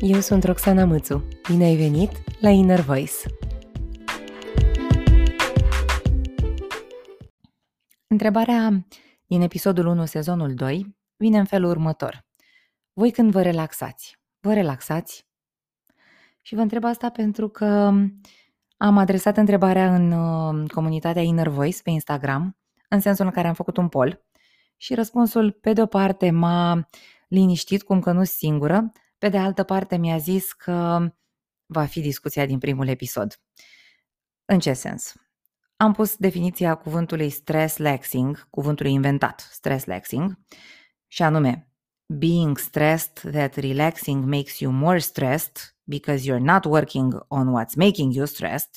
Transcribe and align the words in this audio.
eu 0.00 0.20
sunt 0.20 0.44
Roxana 0.44 0.84
Mățu. 0.84 1.24
Bine 1.48 1.64
ai 1.64 1.76
venit 1.76 2.10
la 2.40 2.48
Inner 2.48 2.80
Voice! 2.80 3.12
Întrebarea 8.06 8.86
din 9.26 9.40
episodul 9.40 9.86
1, 9.86 10.04
sezonul 10.04 10.54
2, 10.54 10.96
vine 11.16 11.38
în 11.38 11.44
felul 11.44 11.70
următor. 11.70 12.26
Voi 12.92 13.10
când 13.10 13.30
vă 13.30 13.42
relaxați, 13.42 14.20
vă 14.40 14.52
relaxați? 14.52 15.26
Și 16.42 16.54
vă 16.54 16.60
întreb 16.60 16.84
asta 16.84 17.10
pentru 17.10 17.48
că 17.48 17.92
am 18.76 18.98
adresat 18.98 19.36
întrebarea 19.36 19.94
în 19.94 20.12
uh, 20.12 20.70
comunitatea 20.70 21.22
Inner 21.22 21.48
Voice 21.48 21.82
pe 21.82 21.90
Instagram, 21.90 22.56
în 22.88 23.00
sensul 23.00 23.24
în 23.24 23.30
care 23.30 23.48
am 23.48 23.54
făcut 23.54 23.76
un 23.76 23.88
poll 23.88 24.24
și 24.76 24.94
răspunsul, 24.94 25.52
pe 25.52 25.72
de 25.72 25.82
o 25.82 25.86
parte, 25.86 26.30
m-a 26.30 26.88
liniștit, 27.28 27.82
cum 27.82 28.00
că 28.00 28.10
nu 28.10 28.24
sunt 28.24 28.28
singură, 28.28 28.92
pe 29.18 29.28
de 29.28 29.38
altă 29.38 29.62
parte 29.62 29.96
mi-a 29.96 30.18
zis 30.18 30.52
că 30.52 31.08
va 31.66 31.84
fi 31.84 32.00
discuția 32.00 32.46
din 32.46 32.58
primul 32.58 32.88
episod. 32.88 33.40
În 34.44 34.58
ce 34.58 34.72
sens? 34.72 35.14
Am 35.76 35.92
pus 35.92 36.16
definiția 36.16 36.74
cuvântului 36.74 37.30
stress 37.30 37.76
laxing, 37.76 38.46
cuvântului 38.50 38.92
inventat, 38.92 39.48
stress 39.50 39.84
laxing, 39.84 40.38
și 41.06 41.22
anume, 41.22 41.72
being 42.06 42.58
stressed 42.58 43.32
that 43.32 43.54
relaxing 43.54 44.24
makes 44.24 44.58
you 44.58 44.72
more 44.72 44.98
stressed 44.98 45.76
because 45.84 46.30
you're 46.30 46.42
not 46.42 46.64
working 46.64 47.24
on 47.28 47.48
what's 47.48 47.76
making 47.76 48.14
you 48.14 48.26
stressed. 48.26 48.70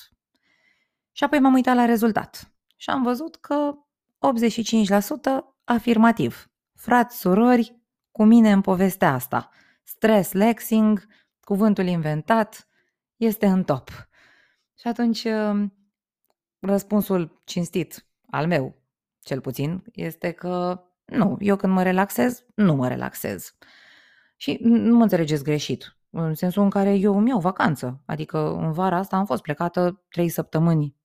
Și 1.11 1.23
apoi 1.23 1.39
m-am 1.39 1.53
uitat 1.53 1.75
la 1.75 1.85
rezultat 1.85 2.51
și 2.75 2.89
am 2.89 3.03
văzut 3.03 3.35
că 3.35 3.73
85% 4.17 5.43
afirmativ. 5.63 6.49
Frați, 6.75 7.19
surori, 7.19 7.81
cu 8.11 8.23
mine 8.23 8.51
în 8.51 8.61
povestea 8.61 9.13
asta. 9.13 9.49
Stress 9.83 10.31
laxing, 10.31 11.07
cuvântul 11.39 11.85
inventat, 11.85 12.67
este 13.15 13.45
în 13.45 13.63
top. 13.63 13.89
Și 14.77 14.87
atunci 14.87 15.27
răspunsul 16.59 17.41
cinstit 17.43 18.05
al 18.29 18.47
meu, 18.47 18.81
cel 19.19 19.41
puțin, 19.41 19.83
este 19.93 20.31
că 20.31 20.83
nu, 21.05 21.37
eu 21.39 21.55
când 21.55 21.73
mă 21.73 21.83
relaxez, 21.83 22.45
nu 22.55 22.75
mă 22.75 22.87
relaxez. 22.87 23.55
Și 24.35 24.57
nu 24.61 24.95
mă 24.95 25.03
înțelegeți 25.03 25.43
greșit, 25.43 25.97
în 26.09 26.33
sensul 26.33 26.63
în 26.63 26.69
care 26.69 26.95
eu 26.95 27.17
îmi 27.17 27.29
iau 27.29 27.39
vacanță. 27.39 28.03
Adică 28.05 28.37
în 28.37 28.71
vara 28.71 28.97
asta 28.97 29.15
am 29.15 29.25
fost 29.25 29.41
plecată 29.41 30.03
trei 30.09 30.29
săptămâni 30.29 30.95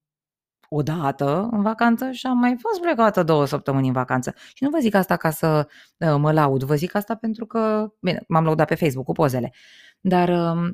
o 0.69 0.81
dată 0.81 1.47
în 1.51 1.61
vacanță 1.61 2.11
și 2.11 2.25
am 2.27 2.37
mai 2.37 2.55
fost 2.59 2.81
plecată 2.81 3.23
două 3.23 3.45
săptămâni 3.45 3.87
în 3.87 3.93
vacanță. 3.93 4.33
Și 4.53 4.63
nu 4.63 4.69
vă 4.69 4.77
zic 4.79 4.95
asta 4.95 5.15
ca 5.15 5.29
să 5.29 5.67
uh, 5.97 6.15
mă 6.17 6.31
laud, 6.31 6.63
vă 6.63 6.75
zic 6.75 6.95
asta 6.95 7.15
pentru 7.15 7.45
că, 7.45 7.87
bine, 8.01 8.23
m-am 8.27 8.43
laudat 8.43 8.67
pe 8.67 8.75
Facebook 8.75 9.05
cu 9.05 9.11
pozele, 9.11 9.53
dar 9.99 10.29
uh, 10.29 10.69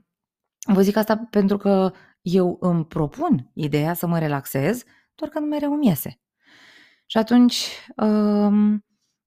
vă 0.73 0.81
zic 0.81 0.95
asta 0.95 1.27
pentru 1.29 1.57
că 1.57 1.91
eu 2.21 2.57
îmi 2.59 2.85
propun 2.85 3.49
ideea 3.53 3.93
să 3.93 4.07
mă 4.07 4.19
relaxez, 4.19 4.83
doar 5.15 5.29
că 5.29 5.39
nu 5.39 5.45
mereu 5.45 5.73
îmi 5.73 5.87
iese. 5.87 6.19
Și 7.05 7.17
atunci 7.17 7.67
uh, 7.95 8.79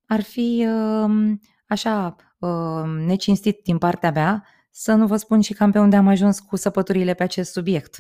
ar 0.07 0.21
fi 0.21 0.67
uh, 0.69 1.33
așa 1.69 2.17
uh, 2.39 2.85
necinstit 3.07 3.61
din 3.63 3.79
partea 3.79 4.11
mea 4.11 4.47
să 4.71 4.95
nu 4.95 5.07
vă 5.07 5.17
spun 5.17 5.41
și 5.41 5.53
cam 5.53 5.71
pe 5.71 5.79
unde 5.79 5.97
am 5.97 6.07
ajuns 6.07 6.41
cu 6.41 6.57
săpăturile 6.57 7.15
pe 7.15 7.23
acest 7.23 7.53
subiect. 7.53 7.99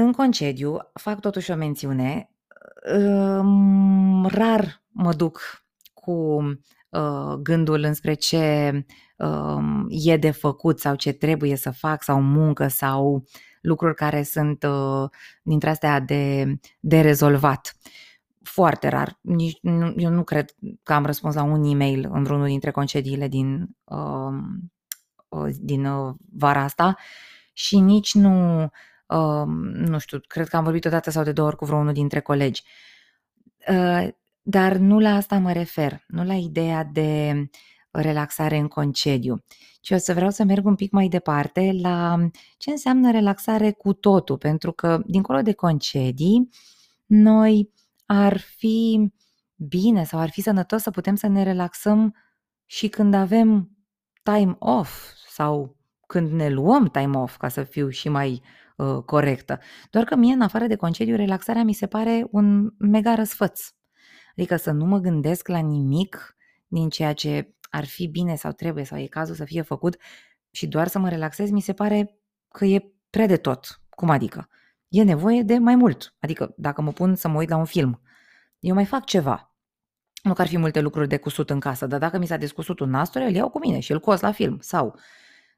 În 0.00 0.12
concediu, 0.12 0.78
fac 0.92 1.20
totuși 1.20 1.50
o 1.50 1.54
mențiune, 1.54 2.30
rar 4.24 4.82
mă 4.88 5.12
duc 5.16 5.40
cu 5.94 6.42
uh, 6.88 7.34
gândul 7.42 7.82
înspre 7.82 8.14
ce 8.14 8.72
um, 9.16 9.86
e 9.88 10.16
de 10.16 10.30
făcut 10.30 10.80
sau 10.80 10.94
ce 10.94 11.12
trebuie 11.12 11.56
să 11.56 11.70
fac 11.70 12.02
sau 12.02 12.20
muncă 12.20 12.68
sau 12.68 13.24
lucruri 13.60 13.94
care 13.94 14.22
sunt 14.22 14.62
uh, 14.62 15.08
dintre 15.42 15.70
astea 15.70 16.00
de, 16.00 16.54
de 16.80 17.00
rezolvat. 17.00 17.76
Foarte 18.42 18.88
rar. 18.88 19.18
Nici, 19.20 19.58
nu, 19.62 19.94
eu 19.96 20.10
nu 20.10 20.24
cred 20.24 20.54
că 20.82 20.92
am 20.92 21.06
răspuns 21.06 21.34
la 21.34 21.42
un 21.42 21.64
e-mail 21.64 22.08
în 22.12 22.22
vreunul 22.22 22.46
dintre 22.46 22.70
concediile 22.70 23.28
din, 23.28 23.68
um, 23.84 24.72
uh, 25.28 25.54
din 25.58 25.84
uh, 25.84 26.14
vara 26.32 26.62
asta 26.62 26.96
și 27.52 27.78
nici 27.78 28.14
nu 28.14 28.68
nu 29.62 29.98
știu, 29.98 30.18
cred 30.26 30.48
că 30.48 30.56
am 30.56 30.64
vorbit 30.64 30.84
odată 30.84 31.10
sau 31.10 31.22
de 31.22 31.32
două 31.32 31.46
ori 31.48 31.56
cu 31.56 31.64
vreunul 31.64 31.92
dintre 31.92 32.20
colegi. 32.20 32.62
Uh, 33.68 34.08
dar 34.42 34.76
nu 34.76 34.98
la 34.98 35.14
asta 35.14 35.38
mă 35.38 35.52
refer, 35.52 36.04
nu 36.06 36.24
la 36.24 36.34
ideea 36.34 36.84
de 36.84 37.34
relaxare 37.90 38.56
în 38.56 38.68
concediu, 38.68 39.44
ci 39.80 39.90
o 39.90 39.96
să 39.96 40.14
vreau 40.14 40.30
să 40.30 40.44
merg 40.44 40.66
un 40.66 40.74
pic 40.74 40.90
mai 40.90 41.08
departe 41.08 41.72
la 41.82 42.28
ce 42.56 42.70
înseamnă 42.70 43.10
relaxare 43.10 43.70
cu 43.70 43.92
totul, 43.92 44.38
pentru 44.38 44.72
că 44.72 45.02
dincolo 45.06 45.42
de 45.42 45.52
concedii, 45.52 46.48
noi 47.06 47.70
ar 48.06 48.38
fi 48.38 49.10
bine 49.56 50.04
sau 50.04 50.20
ar 50.20 50.30
fi 50.30 50.40
sănătos 50.40 50.82
să 50.82 50.90
putem 50.90 51.14
să 51.14 51.26
ne 51.26 51.42
relaxăm 51.42 52.14
și 52.66 52.88
când 52.88 53.14
avem 53.14 53.70
time 54.22 54.56
off 54.58 55.12
sau 55.28 55.76
când 56.06 56.30
ne 56.30 56.48
luăm 56.48 56.86
time 56.86 57.18
off, 57.18 57.36
ca 57.36 57.48
să 57.48 57.62
fiu 57.62 57.88
și 57.88 58.08
mai 58.08 58.42
uh, 58.80 59.02
corectă. 59.04 59.58
Doar 59.90 60.04
că 60.04 60.16
mie, 60.16 60.32
în 60.32 60.40
afară 60.40 60.66
de 60.66 60.76
concediu, 60.76 61.16
relaxarea 61.16 61.62
mi 61.62 61.72
se 61.72 61.86
pare 61.86 62.26
un 62.30 62.70
mega 62.78 63.14
răsfăț. 63.14 63.60
Adică 64.36 64.56
să 64.56 64.70
nu 64.70 64.84
mă 64.84 64.98
gândesc 64.98 65.48
la 65.48 65.58
nimic 65.58 66.36
din 66.66 66.88
ceea 66.88 67.12
ce 67.12 67.54
ar 67.70 67.84
fi 67.84 68.06
bine 68.06 68.34
sau 68.34 68.52
trebuie 68.52 68.84
sau 68.84 68.98
e 68.98 69.06
cazul 69.06 69.34
să 69.34 69.44
fie 69.44 69.62
făcut 69.62 69.96
și 70.50 70.66
doar 70.66 70.88
să 70.88 70.98
mă 70.98 71.08
relaxez, 71.08 71.50
mi 71.50 71.60
se 71.60 71.72
pare 71.72 72.18
că 72.48 72.64
e 72.64 72.92
prea 73.10 73.26
de 73.26 73.36
tot. 73.36 73.80
Cum 73.88 74.10
adică? 74.10 74.48
E 74.88 75.02
nevoie 75.02 75.42
de 75.42 75.58
mai 75.58 75.74
mult. 75.74 76.14
Adică 76.20 76.54
dacă 76.56 76.82
mă 76.82 76.92
pun 76.92 77.14
să 77.14 77.28
mă 77.28 77.38
uit 77.38 77.48
la 77.48 77.56
un 77.56 77.64
film, 77.64 78.00
eu 78.58 78.74
mai 78.74 78.84
fac 78.84 79.04
ceva. 79.04 79.54
Nu 80.22 80.32
că 80.32 80.42
ar 80.42 80.48
fi 80.48 80.58
multe 80.58 80.80
lucruri 80.80 81.08
de 81.08 81.16
cusut 81.16 81.50
în 81.50 81.60
casă, 81.60 81.86
dar 81.86 81.98
dacă 81.98 82.18
mi 82.18 82.26
s-a 82.26 82.36
descusut 82.36 82.80
un 82.80 82.90
nasture, 82.90 83.24
îl 83.24 83.34
iau 83.34 83.48
cu 83.48 83.58
mine 83.58 83.80
și 83.80 83.92
îl 83.92 84.00
cos 84.00 84.20
la 84.20 84.32
film. 84.32 84.58
Sau 84.60 84.98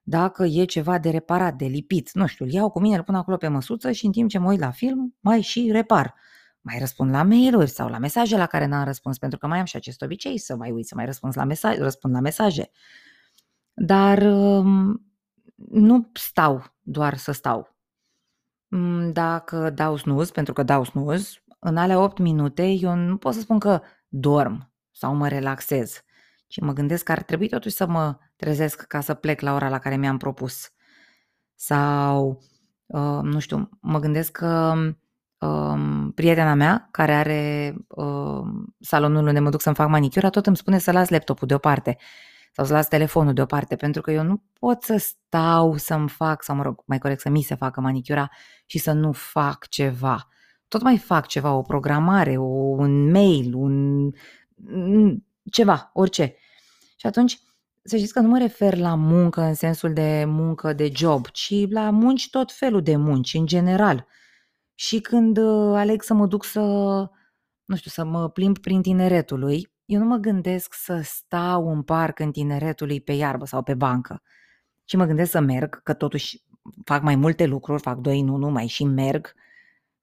dacă 0.02 0.44
e 0.44 0.64
ceva 0.64 0.98
de 0.98 1.10
reparat, 1.10 1.54
de 1.54 1.64
lipit, 1.64 2.12
nu 2.12 2.26
știu, 2.26 2.44
îl 2.44 2.50
iau 2.50 2.70
cu 2.70 2.80
mine, 2.80 2.96
îl 2.96 3.02
pun 3.02 3.14
acolo 3.14 3.36
pe 3.36 3.48
măsuță 3.48 3.92
și 3.92 4.06
în 4.06 4.12
timp 4.12 4.28
ce 4.28 4.38
mă 4.38 4.50
uit 4.50 4.60
la 4.60 4.70
film, 4.70 5.16
mai 5.20 5.40
și 5.40 5.68
repar. 5.70 6.14
Mai 6.60 6.76
răspund 6.78 7.10
la 7.10 7.22
mail-uri 7.22 7.70
sau 7.70 7.88
la 7.88 7.98
mesaje 7.98 8.36
la 8.36 8.46
care 8.46 8.66
n-am 8.66 8.84
răspuns, 8.84 9.18
pentru 9.18 9.38
că 9.38 9.46
mai 9.46 9.58
am 9.58 9.64
și 9.64 9.76
acest 9.76 10.02
obicei 10.02 10.38
să 10.38 10.56
mai 10.56 10.70
uit 10.70 10.86
să 10.86 10.94
mai 10.94 11.04
răspund 11.04 11.32
la, 11.36 11.44
mesaje, 11.44 11.82
răspund 11.82 12.14
la 12.14 12.20
mesaje. 12.20 12.70
Dar 13.72 14.22
um, 14.22 15.06
nu 15.70 16.10
stau 16.12 16.64
doar 16.80 17.16
să 17.16 17.32
stau. 17.32 17.76
Mm, 18.68 19.12
dacă 19.12 19.70
dau 19.70 19.96
snuz, 19.96 20.30
pentru 20.30 20.52
că 20.52 20.62
dau 20.62 20.84
snuz, 20.84 21.42
în 21.58 21.76
alea 21.76 22.00
8 22.00 22.18
minute 22.18 22.70
eu 22.70 22.94
nu 22.94 23.16
pot 23.16 23.34
să 23.34 23.40
spun 23.40 23.58
că 23.58 23.80
dorm 24.08 24.72
sau 24.90 25.14
mă 25.14 25.28
relaxez 25.28 26.02
și 26.52 26.60
mă 26.60 26.72
gândesc 26.72 27.04
că 27.04 27.12
ar 27.12 27.22
trebui 27.22 27.48
totuși 27.48 27.74
să 27.74 27.86
mă 27.86 28.18
trezesc 28.36 28.82
ca 28.82 29.00
să 29.00 29.14
plec 29.14 29.40
la 29.40 29.54
ora 29.54 29.68
la 29.68 29.78
care 29.78 29.96
mi-am 29.96 30.16
propus. 30.16 30.72
Sau, 31.54 32.42
uh, 32.86 33.20
nu 33.22 33.38
știu, 33.38 33.68
mă 33.80 33.98
gândesc 33.98 34.32
că 34.32 34.74
uh, 35.38 36.08
prietena 36.14 36.54
mea, 36.54 36.88
care 36.90 37.12
are 37.12 37.74
uh, 37.88 38.42
salonul 38.80 39.26
unde 39.26 39.40
mă 39.40 39.50
duc 39.50 39.60
să-mi 39.60 39.74
fac 39.74 39.88
manicura, 39.88 40.30
tot 40.30 40.46
îmi 40.46 40.56
spune 40.56 40.78
să 40.78 40.92
las 40.92 41.08
laptopul 41.08 41.48
deoparte 41.48 41.96
sau 42.52 42.64
să 42.64 42.72
las 42.72 42.88
telefonul 42.88 43.32
deoparte, 43.32 43.76
pentru 43.76 44.02
că 44.02 44.10
eu 44.10 44.22
nu 44.22 44.42
pot 44.58 44.82
să 44.82 44.96
stau 44.96 45.76
să-mi 45.76 46.08
fac, 46.08 46.42
sau 46.42 46.56
mă 46.56 46.62
rog, 46.62 46.82
mai 46.86 46.98
corect 46.98 47.20
să 47.20 47.28
mi 47.28 47.42
se 47.42 47.54
facă 47.54 47.80
manicura 47.80 48.28
și 48.66 48.78
să 48.78 48.92
nu 48.92 49.12
fac 49.12 49.68
ceva. 49.68 50.28
Tot 50.68 50.82
mai 50.82 50.98
fac 50.98 51.26
ceva, 51.26 51.52
o 51.52 51.62
programare, 51.62 52.36
o, 52.36 52.44
un 52.76 53.10
mail, 53.10 53.54
un 53.54 54.10
ceva, 55.50 55.90
orice. 55.92 56.36
Și 56.96 57.06
atunci, 57.06 57.38
să 57.82 57.96
știți 57.96 58.12
că 58.12 58.20
nu 58.20 58.28
mă 58.28 58.38
refer 58.38 58.76
la 58.76 58.94
muncă 58.94 59.40
în 59.40 59.54
sensul 59.54 59.92
de 59.92 60.24
muncă 60.26 60.72
de 60.72 60.90
job, 60.94 61.26
ci 61.26 61.54
la 61.68 61.90
munci 61.90 62.30
tot 62.30 62.52
felul 62.52 62.82
de 62.82 62.96
munci, 62.96 63.34
în 63.34 63.46
general. 63.46 64.06
Și 64.74 65.00
când 65.00 65.36
uh, 65.38 65.76
aleg 65.76 66.02
să 66.02 66.14
mă 66.14 66.26
duc 66.26 66.44
să, 66.44 66.60
nu 67.64 67.76
știu, 67.76 67.90
să 67.90 68.04
mă 68.04 68.28
plimb 68.28 68.58
prin 68.58 68.82
tineretului, 68.82 69.72
eu 69.84 70.00
nu 70.00 70.06
mă 70.06 70.16
gândesc 70.16 70.74
să 70.74 71.00
stau 71.04 71.68
în 71.68 71.82
parc 71.82 72.18
în 72.18 72.32
tineretului 72.32 73.00
pe 73.00 73.12
iarbă 73.12 73.44
sau 73.44 73.62
pe 73.62 73.74
bancă, 73.74 74.22
ci 74.84 74.96
mă 74.96 75.04
gândesc 75.04 75.30
să 75.30 75.40
merg, 75.40 75.82
că 75.82 75.94
totuși 75.94 76.42
fac 76.84 77.02
mai 77.02 77.16
multe 77.16 77.46
lucruri, 77.46 77.82
fac 77.82 77.98
doi 77.98 78.20
în 78.20 78.28
unu, 78.28 78.50
mai 78.50 78.66
și 78.66 78.84
merg 78.84 79.34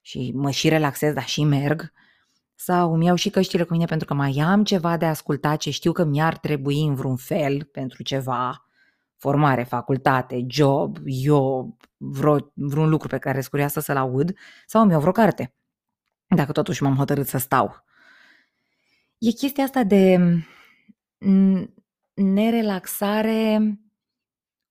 și 0.01 0.31
mă 0.35 0.51
și 0.51 0.69
relaxez, 0.69 1.13
dar 1.13 1.25
și 1.25 1.43
merg 1.43 1.93
sau 2.61 2.93
îmi 2.93 3.05
iau 3.05 3.15
și 3.15 3.29
căștile 3.29 3.63
cu 3.63 3.71
mine 3.71 3.85
pentru 3.85 4.07
că 4.07 4.13
mai 4.13 4.39
am 4.45 4.63
ceva 4.63 4.97
de 4.97 5.05
ascultat 5.05 5.57
ce 5.57 5.69
știu 5.69 5.91
că 5.91 6.03
mi-ar 6.03 6.37
trebui 6.37 6.81
în 6.81 6.95
vreun 6.95 7.15
fel 7.15 7.63
pentru 7.63 8.03
ceva, 8.03 8.65
formare, 9.15 9.63
facultate, 9.63 10.45
job, 10.47 10.97
eu, 11.05 11.77
vreo, 11.97 12.51
vreun 12.53 12.89
lucru 12.89 13.07
pe 13.07 13.17
care 13.17 13.37
sunt 13.37 13.49
curioasă 13.49 13.79
să-l 13.79 13.97
aud, 13.97 14.33
sau 14.65 14.81
îmi 14.81 14.91
iau 14.91 14.99
vreo 14.99 15.11
carte, 15.11 15.53
dacă 16.27 16.51
totuși 16.51 16.83
m-am 16.83 16.95
hotărât 16.95 17.27
să 17.27 17.37
stau. 17.37 17.83
E 19.17 19.31
chestia 19.31 19.63
asta 19.63 19.83
de 19.83 20.19
nerelaxare 22.13 23.79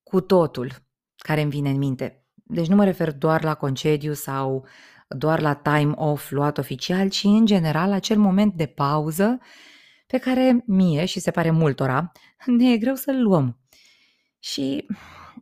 cu 0.03 0.21
totul 0.21 0.73
care 1.17 1.41
îmi 1.41 1.51
vine 1.51 1.71
în 1.71 1.79
minte. 1.79 2.25
Deci 2.35 2.67
nu 2.69 2.77
mă 2.77 2.85
refer 2.85 3.13
doar 3.13 3.43
la 3.43 3.55
concediu 3.55 4.13
sau 4.13 4.67
doar 5.09 5.41
la 5.41 5.55
time 5.55 5.93
off 5.95 6.31
luat 6.31 6.59
oficial, 6.59 7.09
ci 7.09 7.25
în 7.25 7.47
general 7.47 7.93
acel 7.93 8.19
moment 8.19 8.55
de 8.55 8.67
pauză 8.67 9.39
pe 10.07 10.19
care 10.19 10.63
mie 10.67 11.05
și 11.05 11.21
se 11.21 11.31
pare 11.31 11.51
multora 11.51 12.13
ne 12.47 12.73
e 12.73 12.77
greu 12.77 12.95
să-l 12.95 13.23
luăm. 13.23 13.59
Și 14.39 14.87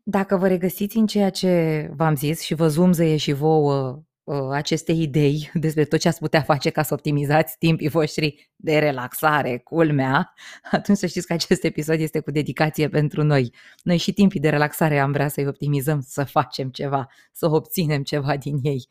dacă 0.03 0.37
vă 0.37 0.47
regăsiți 0.47 0.97
în 0.97 1.07
ceea 1.07 1.31
ce 1.31 1.91
v-am 1.97 2.17
zis 2.17 2.41
și 2.41 2.55
vă 2.55 2.69
zumzăie 2.69 3.17
și 3.17 3.33
vouă 3.33 4.03
uh, 4.25 4.49
aceste 4.51 4.93
idei 4.93 5.51
despre 5.55 5.85
tot 5.85 5.99
ce 5.99 6.09
ați 6.09 6.19
putea 6.19 6.43
face 6.43 6.71
ca 6.71 6.83
să 6.83 6.95
optimizați 6.95 7.59
timpii 7.59 7.89
voștri 7.89 8.51
de 8.57 8.79
relaxare, 8.79 9.59
culmea, 9.59 10.35
atunci 10.71 10.99
să 10.99 11.07
știți 11.07 11.27
că 11.27 11.33
acest 11.33 11.65
episod 11.65 12.01
este 12.01 12.21
cu 12.21 12.31
dedicație 12.31 12.89
pentru 12.89 13.23
noi. 13.23 13.55
Noi 13.83 13.97
și 13.97 14.13
timpii 14.13 14.41
de 14.41 14.49
relaxare 14.49 14.99
am 14.99 15.13
vrea 15.13 15.29
să-i 15.29 15.47
optimizăm, 15.47 16.01
să 16.07 16.25
facem 16.25 16.69
ceva, 16.69 17.09
să 17.33 17.51
obținem 17.51 18.03
ceva 18.03 18.37
din 18.37 18.59
ei. 18.63 18.89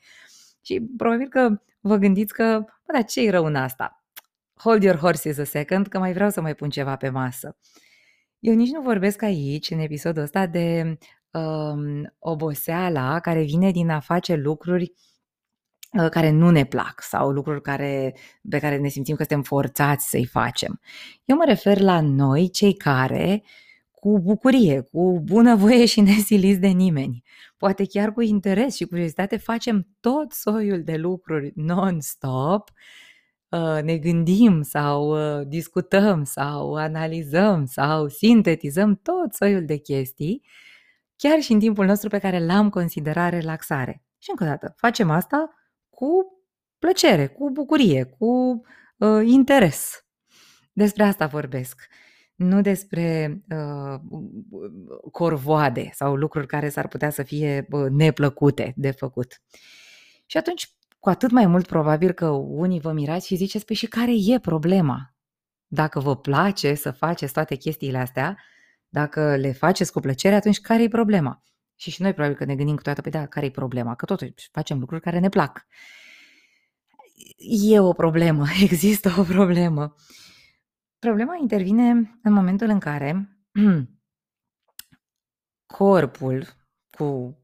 Și 0.66 0.82
probabil 0.98 1.28
că 1.28 1.62
vă 1.80 1.96
gândiți 1.96 2.34
că, 2.34 2.60
bă, 2.60 2.94
dar 2.94 3.04
ce-i 3.04 3.30
rău 3.30 3.46
în 3.46 3.56
asta? 3.56 4.04
Hold 4.54 4.84
your 4.84 4.98
horses 4.98 5.38
a 5.38 5.44
second, 5.44 5.88
că 5.88 6.00
mai 6.00 6.14
vreau 6.14 6.30
să 6.30 6.42
mai 6.42 6.56
pun 6.56 6.70
ceva 6.70 6.96
pe 6.96 7.10
masă. 7.10 7.58
Eu 8.40 8.54
nici 8.54 8.72
nu 8.72 8.82
vorbesc 8.82 9.22
aici, 9.22 9.70
în 9.70 9.80
episodul 9.80 10.24
ăsta, 10.24 10.46
de 10.46 10.98
um, 11.32 12.14
oboseala 12.20 13.20
care 13.20 13.44
vine 13.44 13.72
din 13.72 13.90
a 13.90 14.00
face 14.00 14.36
lucruri 14.36 14.94
uh, 16.00 16.10
care 16.10 16.30
nu 16.30 16.50
ne 16.50 16.66
plac 16.66 17.02
sau 17.02 17.30
lucruri 17.30 17.62
care, 17.62 18.16
pe 18.50 18.60
care 18.60 18.78
ne 18.78 18.88
simțim 18.88 19.16
că 19.16 19.24
suntem 19.24 19.44
forțați 19.44 20.10
să-i 20.10 20.26
facem. 20.26 20.82
Eu 21.26 21.36
mă 21.36 21.44
refer 21.46 21.80
la 21.80 22.02
noi, 22.02 22.50
cei 22.50 22.74
care, 22.74 23.44
cu 24.06 24.20
bucurie, 24.20 24.82
cu 24.82 25.22
bunăvoie 25.24 25.86
și 25.86 26.02
nesiliți 26.12 26.60
de 26.60 26.68
nimeni, 26.68 27.24
poate 27.58 27.86
chiar 27.86 28.12
cu 28.12 28.22
interes 28.22 28.76
și 28.76 28.86
curiozitate, 28.86 29.38
facem 29.38 29.88
tot 30.00 30.32
soiul 30.32 30.84
de 30.84 30.96
lucruri 30.96 31.52
non-stop 31.56 32.70
Uh, 33.50 33.82
ne 33.84 33.98
gândim 33.98 34.62
sau 34.62 35.10
uh, 35.40 35.48
discutăm 35.48 36.24
sau 36.24 36.76
analizăm 36.76 37.66
sau 37.66 38.08
sintetizăm 38.08 38.96
tot 38.96 39.34
soiul 39.34 39.66
de 39.66 39.78
chestii, 39.78 40.42
chiar 41.16 41.40
și 41.40 41.52
în 41.52 41.60
timpul 41.60 41.86
nostru 41.86 42.10
pe 42.10 42.20
care 42.20 42.46
l-am 42.46 42.70
considerat 42.70 43.32
relaxare. 43.32 44.04
Și 44.18 44.30
încă 44.30 44.44
o 44.44 44.48
dată, 44.48 44.74
facem 44.78 45.10
asta 45.10 45.50
cu 45.90 46.08
plăcere, 46.80 47.28
cu 47.28 47.52
bucurie, 47.52 48.04
cu 48.04 48.62
uh, 48.98 49.22
interes. 49.26 50.06
Despre 50.74 51.04
asta 51.04 51.26
vorbesc. 51.26 51.88
Nu 52.36 52.62
despre 52.62 53.42
uh, 53.50 54.00
corvoade 55.12 55.90
sau 55.94 56.16
lucruri 56.16 56.48
care 56.48 56.70
s-ar 56.70 56.88
putea 56.88 57.10
să 57.10 57.24
fie 57.24 57.68
uh, 57.72 57.90
neplăcute 57.90 58.74
de 58.76 58.92
făcut. 58.92 59.42
Și 60.26 60.38
atunci 60.38 60.76
cu 61.00 61.10
atât 61.10 61.32
mai 61.32 61.46
mult 61.46 61.68
probabil 61.68 62.12
că 62.12 62.30
unii 62.30 62.80
vă 62.80 62.92
mirați 62.92 63.28
și 63.28 63.36
ziceți, 63.36 63.66
păi 63.66 63.76
și 63.76 63.88
care 63.88 64.12
e 64.16 64.40
problema? 64.40 65.16
Dacă 65.68 66.00
vă 66.00 66.16
place 66.16 66.74
să 66.74 66.92
faceți 66.92 67.34
toate 67.34 67.56
chestiile 67.56 67.98
astea, 67.98 68.38
dacă 68.90 69.36
le 69.36 69.52
faceți 69.52 69.92
cu 69.92 70.00
plăcere, 70.00 70.36
atunci 70.36 70.60
care 70.60 70.84
e 70.84 70.88
problema? 70.88 71.44
Și 71.76 71.92
și 71.92 72.02
noi 72.02 72.14
probabil 72.14 72.38
că 72.38 72.46
ne 72.46 72.56
gândim 72.56 72.76
cu 72.76 72.82
toată, 72.82 73.02
pe 73.02 73.10
păi 73.10 73.20
da, 73.20 73.28
care 73.28 73.46
e 73.46 73.50
problema? 73.50 73.96
Că 73.96 74.06
totuși 74.06 74.32
facem 74.52 74.80
lucruri 74.80 75.02
care 75.02 75.20
ne 75.20 75.30
plac. 75.30 75.66
E 77.72 77.80
o 77.80 77.94
problemă, 77.94 78.46
există 78.70 79.16
o 79.18 79.24
problemă. 79.24 79.96
Problema 81.00 81.38
intervine 81.42 82.20
în 82.24 82.34
momentul 82.34 82.70
în 82.70 82.80
care 82.80 83.40
corpul 85.78 86.46
cu 86.98 87.40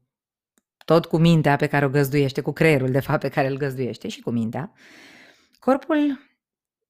tot 0.84 1.06
cu 1.06 1.16
mintea 1.16 1.56
pe 1.56 1.66
care 1.66 1.84
o 1.84 1.88
găzduiește, 1.88 2.40
cu 2.40 2.52
creierul 2.52 2.90
de 2.90 3.00
fapt 3.00 3.20
pe 3.20 3.28
care 3.28 3.48
îl 3.48 3.56
găzduiește 3.56 4.08
și 4.08 4.20
cu 4.20 4.30
mintea, 4.30 4.72
corpul 5.58 6.18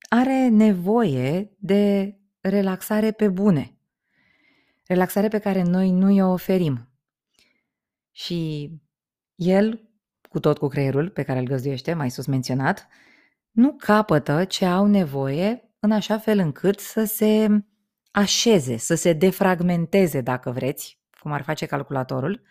are 0.08 0.48
nevoie 0.48 1.56
de 1.58 2.16
relaxare 2.40 3.12
pe 3.12 3.28
bune. 3.28 3.76
Relaxare 4.86 5.28
pe 5.28 5.38
care 5.38 5.62
noi 5.62 5.90
nu 5.90 6.10
i-o 6.10 6.32
oferim. 6.32 6.88
Și 8.10 8.70
el, 9.34 9.90
cu 10.28 10.40
tot 10.40 10.58
cu 10.58 10.68
creierul 10.68 11.10
pe 11.10 11.22
care 11.22 11.38
îl 11.38 11.46
găzduiește, 11.46 11.94
mai 11.94 12.10
sus 12.10 12.26
menționat, 12.26 12.88
nu 13.50 13.72
capătă 13.72 14.44
ce 14.44 14.64
au 14.64 14.86
nevoie 14.86 15.71
în 15.84 15.90
așa 15.90 16.18
fel 16.18 16.38
încât 16.38 16.78
să 16.78 17.04
se 17.04 17.48
așeze, 18.10 18.76
să 18.76 18.94
se 18.94 19.12
defragmenteze, 19.12 20.20
dacă 20.20 20.50
vreți, 20.50 21.00
cum 21.20 21.32
ar 21.32 21.42
face 21.42 21.66
calculatorul, 21.66 22.42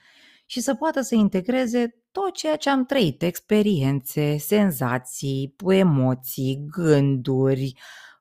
și 0.46 0.60
să 0.62 0.76
poată 0.76 1.02
să 1.02 1.16
integreze 1.16 2.04
tot 2.12 2.34
ceea 2.34 2.56
ce 2.56 2.70
am 2.70 2.86
trăit, 2.86 3.22
experiențe, 3.22 4.38
senzații, 4.38 5.56
emoții, 5.68 6.66
gânduri, 6.68 7.74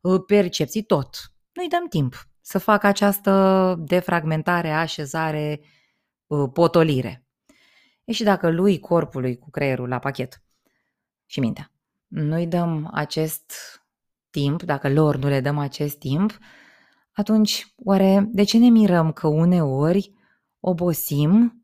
uh, 0.03 0.21
percepții, 0.27 0.83
tot. 0.83 1.33
Nu-i 1.53 1.69
dăm 1.69 1.87
timp 1.89 2.29
să 2.41 2.59
facă 2.59 2.87
această 2.87 3.75
defragmentare, 3.79 4.71
așezare, 4.71 5.61
uh, 6.27 6.51
potolire. 6.53 7.27
E 8.05 8.13
și 8.13 8.23
dacă 8.23 8.51
lui 8.51 8.79
corpului 8.79 9.39
cu 9.39 9.51
creierul 9.51 9.89
la 9.89 9.99
pachet 9.99 10.43
și 11.27 11.41
mintea, 11.41 11.73
nu-i 12.07 12.47
dăm 12.47 12.91
acest 12.93 13.53
timp, 14.31 14.63
dacă 14.63 14.89
lor 14.89 15.17
nu 15.17 15.29
le 15.29 15.41
dăm 15.41 15.59
acest 15.59 15.99
timp, 15.99 16.39
atunci 17.13 17.75
oare 17.77 18.29
de 18.31 18.43
ce 18.43 18.59
ne 18.59 18.69
mirăm 18.69 19.13
că 19.13 19.27
uneori 19.27 20.13
obosim 20.61 21.61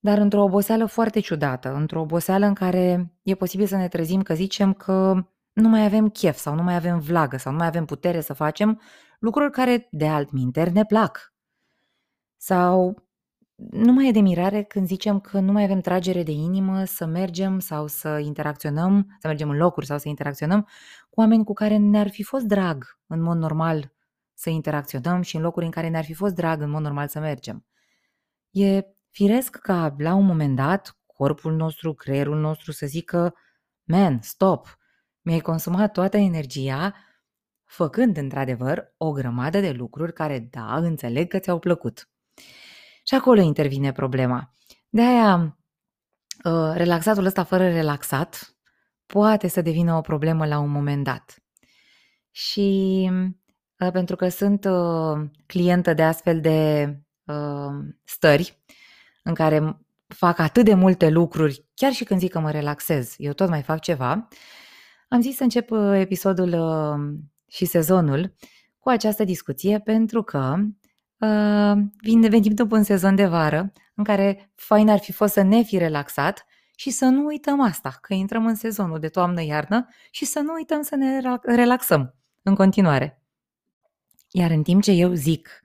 dar 0.00 0.18
într-o 0.18 0.42
oboseală 0.42 0.86
foarte 0.86 1.20
ciudată, 1.20 1.74
într-o 1.74 2.00
oboseală 2.00 2.46
în 2.46 2.54
care 2.54 3.12
e 3.22 3.34
posibil 3.34 3.66
să 3.66 3.76
ne 3.76 3.88
trezim 3.88 4.22
că 4.22 4.34
zicem 4.34 4.72
că 4.72 5.26
nu 5.52 5.68
mai 5.68 5.84
avem 5.84 6.08
chef 6.08 6.36
sau 6.36 6.54
nu 6.54 6.62
mai 6.62 6.74
avem 6.74 6.98
vlagă 6.98 7.36
sau 7.36 7.52
nu 7.52 7.58
mai 7.58 7.66
avem 7.66 7.84
putere 7.84 8.20
să 8.20 8.32
facem 8.32 8.80
lucruri 9.18 9.50
care 9.50 9.88
de 9.90 10.08
altminteri 10.08 10.72
ne 10.72 10.84
plac. 10.84 11.34
Sau 12.36 13.07
nu 13.58 13.92
mai 13.92 14.08
e 14.08 14.10
de 14.10 14.20
mirare 14.20 14.62
când 14.62 14.86
zicem 14.86 15.20
că 15.20 15.40
nu 15.40 15.52
mai 15.52 15.62
avem 15.62 15.80
tragere 15.80 16.22
de 16.22 16.30
inimă 16.30 16.84
să 16.84 17.06
mergem 17.06 17.58
sau 17.58 17.86
să 17.86 18.18
interacționăm, 18.18 19.16
să 19.20 19.26
mergem 19.26 19.50
în 19.50 19.56
locuri 19.56 19.86
sau 19.86 19.98
să 19.98 20.08
interacționăm 20.08 20.68
cu 21.10 21.20
oameni 21.20 21.44
cu 21.44 21.52
care 21.52 21.76
ne-ar 21.76 22.08
fi 22.08 22.22
fost 22.22 22.44
drag 22.44 22.98
în 23.06 23.20
mod 23.20 23.36
normal 23.36 23.92
să 24.34 24.50
interacționăm 24.50 25.22
și 25.22 25.36
în 25.36 25.42
locuri 25.42 25.64
în 25.64 25.70
care 25.70 25.88
ne-ar 25.88 26.04
fi 26.04 26.14
fost 26.14 26.34
drag 26.34 26.62
în 26.62 26.70
mod 26.70 26.82
normal 26.82 27.08
să 27.08 27.20
mergem. 27.20 27.66
E 28.50 28.82
firesc 29.10 29.56
ca 29.56 29.94
la 29.98 30.14
un 30.14 30.26
moment 30.26 30.56
dat 30.56 30.98
corpul 31.06 31.54
nostru, 31.54 31.94
creierul 31.94 32.40
nostru 32.40 32.72
să 32.72 32.86
zică 32.86 33.34
man, 33.84 34.18
stop, 34.22 34.78
mi-ai 35.20 35.40
consumat 35.40 35.92
toată 35.92 36.16
energia 36.16 36.94
făcând 37.64 38.16
într-adevăr 38.16 38.94
o 38.96 39.12
grămadă 39.12 39.60
de 39.60 39.70
lucruri 39.70 40.12
care, 40.12 40.38
da, 40.38 40.76
înțeleg 40.76 41.28
că 41.28 41.38
ți-au 41.38 41.58
plăcut. 41.58 42.08
Și 43.08 43.14
acolo 43.14 43.40
intervine 43.40 43.92
problema. 43.92 44.54
De 44.88 45.02
aia, 45.02 45.58
ă, 46.44 46.72
relaxatul 46.72 47.24
ăsta 47.24 47.44
fără 47.44 47.68
relaxat 47.68 48.56
poate 49.06 49.48
să 49.48 49.60
devină 49.60 49.94
o 49.94 50.00
problemă 50.00 50.46
la 50.46 50.58
un 50.58 50.70
moment 50.70 51.04
dat. 51.04 51.42
Și 52.30 53.10
ă, 53.80 53.90
pentru 53.90 54.16
că 54.16 54.28
sunt 54.28 54.64
ă, 54.64 55.30
clientă 55.46 55.94
de 55.94 56.02
astfel 56.02 56.40
de 56.40 56.88
stări, 58.04 58.62
în 59.22 59.34
care 59.34 59.78
fac 60.06 60.38
atât 60.38 60.64
de 60.64 60.74
multe 60.74 61.08
lucruri, 61.08 61.64
chiar 61.74 61.92
și 61.92 62.04
când 62.04 62.20
zic 62.20 62.30
că 62.30 62.38
mă 62.38 62.50
relaxez, 62.50 63.14
eu 63.16 63.32
tot 63.32 63.48
mai 63.48 63.62
fac 63.62 63.80
ceva, 63.80 64.28
am 65.08 65.20
zis 65.20 65.36
să 65.36 65.42
încep 65.42 65.70
uh, 65.70 65.92
episodul 65.94 66.52
uh, 66.52 67.18
și 67.46 67.64
sezonul 67.64 68.34
cu 68.78 68.88
această 68.88 69.24
discuție 69.24 69.78
pentru 69.80 70.22
că 70.22 70.56
uh, 71.18 71.72
vine, 72.00 72.28
venim 72.28 72.54
după 72.54 72.76
un 72.76 72.82
sezon 72.82 73.14
de 73.14 73.26
vară 73.26 73.72
în 73.94 74.04
care 74.04 74.52
fain 74.54 74.88
ar 74.88 74.98
fi 74.98 75.12
fost 75.12 75.32
să 75.32 75.42
ne 75.42 75.62
fi 75.62 75.78
relaxat 75.78 76.46
și 76.76 76.90
să 76.90 77.04
nu 77.04 77.24
uităm 77.24 77.60
asta, 77.60 77.98
că 78.00 78.14
intrăm 78.14 78.46
în 78.46 78.54
sezonul 78.54 78.98
de 78.98 79.08
toamnă-iarnă 79.08 79.88
și 80.10 80.24
să 80.24 80.40
nu 80.40 80.52
uităm 80.52 80.82
să 80.82 80.96
ne 80.96 81.20
relaxăm 81.42 82.14
în 82.42 82.54
continuare. 82.54 83.22
Iar 84.30 84.50
în 84.50 84.62
timp 84.62 84.82
ce 84.82 84.92
eu 84.92 85.12
zic 85.12 85.60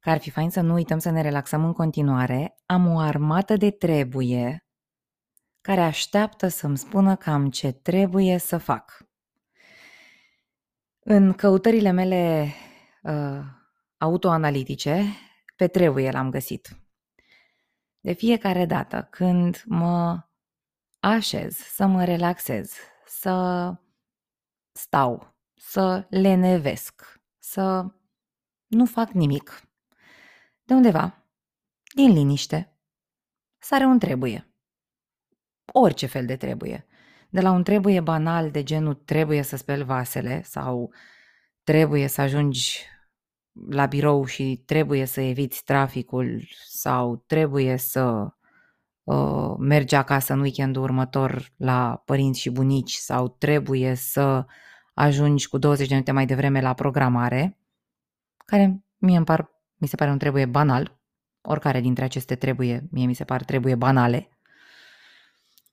că 0.00 0.10
ar 0.10 0.18
fi 0.18 0.30
fain 0.30 0.50
să 0.50 0.60
nu 0.60 0.74
uităm 0.74 0.98
să 0.98 1.10
ne 1.10 1.22
relaxăm 1.22 1.64
în 1.64 1.72
continuare, 1.72 2.58
am 2.66 2.94
o 2.94 2.98
armată 2.98 3.56
de 3.56 3.70
trebuie 3.70 4.64
care 5.60 5.80
așteaptă 5.80 6.48
să-mi 6.48 6.78
spună 6.78 7.16
cam 7.16 7.50
ce 7.50 7.72
trebuie 7.72 8.38
să 8.38 8.58
fac. 8.58 9.08
În 11.00 11.32
căutările 11.32 11.90
mele 11.90 12.52
uh, 13.02 13.40
autoanalitice, 14.00 15.04
pe 15.56 15.68
trebuie 15.68 16.10
l-am 16.10 16.30
găsit. 16.30 16.76
De 18.00 18.12
fiecare 18.12 18.66
dată 18.66 19.06
când 19.10 19.62
mă 19.66 20.22
așez 21.00 21.56
să 21.56 21.86
mă 21.86 22.04
relaxez, 22.04 22.74
să 23.06 23.74
stau, 24.72 25.36
să 25.54 26.06
lenevesc, 26.10 27.20
să 27.38 27.94
nu 28.66 28.86
fac 28.86 29.10
nimic, 29.10 29.62
de 30.62 30.74
undeva, 30.74 31.24
din 31.94 32.12
liniște, 32.12 32.78
sare 33.58 33.84
un 33.84 33.98
trebuie. 33.98 34.54
Orice 35.72 36.06
fel 36.06 36.26
de 36.26 36.36
trebuie. 36.36 36.86
De 37.30 37.40
la 37.40 37.50
un 37.50 37.62
trebuie 37.62 38.00
banal 38.00 38.50
de 38.50 38.62
genul 38.62 38.94
trebuie 38.94 39.42
să 39.42 39.56
speli 39.56 39.84
vasele 39.84 40.42
sau 40.42 40.92
trebuie 41.62 42.06
să 42.06 42.20
ajungi 42.20 42.86
la 43.68 43.86
birou 43.86 44.24
și 44.24 44.62
trebuie 44.66 45.04
să 45.04 45.20
eviți 45.20 45.64
traficul 45.64 46.42
sau 46.66 47.24
trebuie 47.26 47.76
să 47.76 48.32
uh, 49.02 49.54
mergi 49.58 49.94
acasă 49.94 50.32
în 50.32 50.40
weekendul 50.40 50.82
următor 50.82 51.52
la 51.56 52.02
părinți 52.04 52.40
și 52.40 52.50
bunici 52.50 52.92
sau 52.92 53.28
trebuie 53.28 53.94
să 53.94 54.46
ajungi 54.94 55.48
cu 55.48 55.58
20 55.58 55.86
de 55.88 55.92
minute 55.94 56.12
mai 56.12 56.26
devreme 56.26 56.60
la 56.60 56.74
programare, 56.74 57.58
care 58.46 58.84
mie 58.96 59.16
îmi 59.16 59.24
par, 59.24 59.50
mi 59.76 59.88
se 59.88 59.96
pare 59.96 60.10
un 60.10 60.18
trebuie 60.18 60.46
banal, 60.46 60.98
oricare 61.40 61.80
dintre 61.80 62.04
aceste 62.04 62.34
trebuie, 62.34 62.88
mie 62.90 63.06
mi 63.06 63.14
se 63.14 63.24
par 63.24 63.44
trebuie 63.44 63.74
banale, 63.74 64.28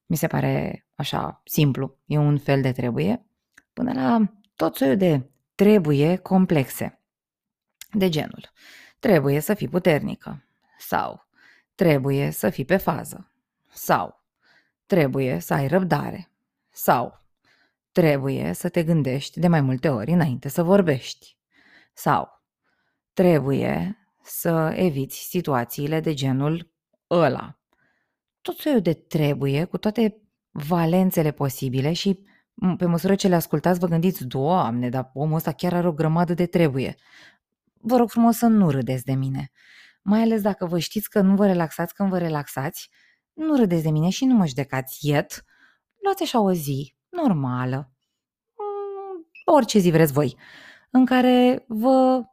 mi 0.05 0.15
se 0.15 0.27
pare 0.27 0.85
așa 0.95 1.41
simplu, 1.45 1.97
e 2.05 2.17
un 2.17 2.37
fel 2.37 2.61
de 2.61 2.71
trebuie, 2.71 3.25
până 3.73 3.93
la 3.93 4.33
tot 4.55 4.75
soiul 4.75 4.97
de 4.97 5.29
trebuie 5.55 6.15
complexe. 6.15 7.01
De 7.97 8.09
genul, 8.09 8.51
trebuie 8.99 9.39
să 9.39 9.53
fii 9.53 9.67
puternică. 9.67 10.43
Sau 10.77 11.27
trebuie 11.75 12.31
să 12.31 12.49
fii 12.49 12.65
pe 12.65 12.77
fază. 12.77 13.31
Sau 13.69 14.23
trebuie 14.85 15.39
să 15.39 15.53
ai 15.53 15.67
răbdare. 15.67 16.31
Sau 16.71 17.25
trebuie 17.91 18.53
să 18.53 18.69
te 18.69 18.83
gândești 18.83 19.39
de 19.39 19.47
mai 19.47 19.61
multe 19.61 19.89
ori 19.89 20.11
înainte 20.11 20.49
să 20.49 20.63
vorbești. 20.63 21.37
Sau 21.93 22.41
trebuie 23.13 23.97
să 24.23 24.73
eviți 24.75 25.17
situațiile 25.17 25.99
de 25.99 26.13
genul 26.13 26.71
ăla. 27.09 27.59
Tot 28.41 28.57
soiul 28.57 28.81
de 28.81 28.93
trebuie, 28.93 29.63
cu 29.63 29.77
toate 29.77 30.21
valențele 30.51 31.31
posibile 31.31 31.93
și 31.93 32.25
pe 32.77 32.85
măsură 32.85 33.15
ce 33.15 33.27
le 33.27 33.35
ascultați 33.35 33.79
vă 33.79 33.87
gândiți, 33.87 34.25
Doamne, 34.25 34.89
dar 34.89 35.11
omul 35.13 35.35
ăsta 35.35 35.51
chiar 35.51 35.73
are 35.73 35.87
o 35.87 35.91
grămadă 35.91 36.33
de 36.33 36.45
trebuie. 36.45 36.95
Vă 37.81 37.97
rog 37.97 38.09
frumos 38.09 38.37
să 38.37 38.45
nu 38.45 38.69
râdeți 38.69 39.03
de 39.03 39.13
mine. 39.13 39.51
Mai 40.01 40.21
ales 40.21 40.41
dacă 40.41 40.65
vă 40.65 40.79
știți 40.79 41.09
că 41.09 41.21
nu 41.21 41.35
vă 41.35 41.45
relaxați 41.45 41.93
când 41.93 42.09
vă 42.09 42.17
relaxați, 42.17 42.89
nu 43.33 43.55
râdeți 43.55 43.83
de 43.83 43.89
mine 43.89 44.09
și 44.09 44.25
nu 44.25 44.35
mă 44.35 44.45
judecați 44.45 45.07
iet. 45.07 45.43
Luați 46.03 46.23
așa 46.23 46.39
o 46.39 46.53
zi 46.53 46.95
normală, 47.09 47.91
mm, 48.55 49.27
orice 49.55 49.79
zi 49.79 49.91
vreți 49.91 50.13
voi, 50.13 50.37
în 50.89 51.05
care 51.05 51.65
vă 51.67 52.23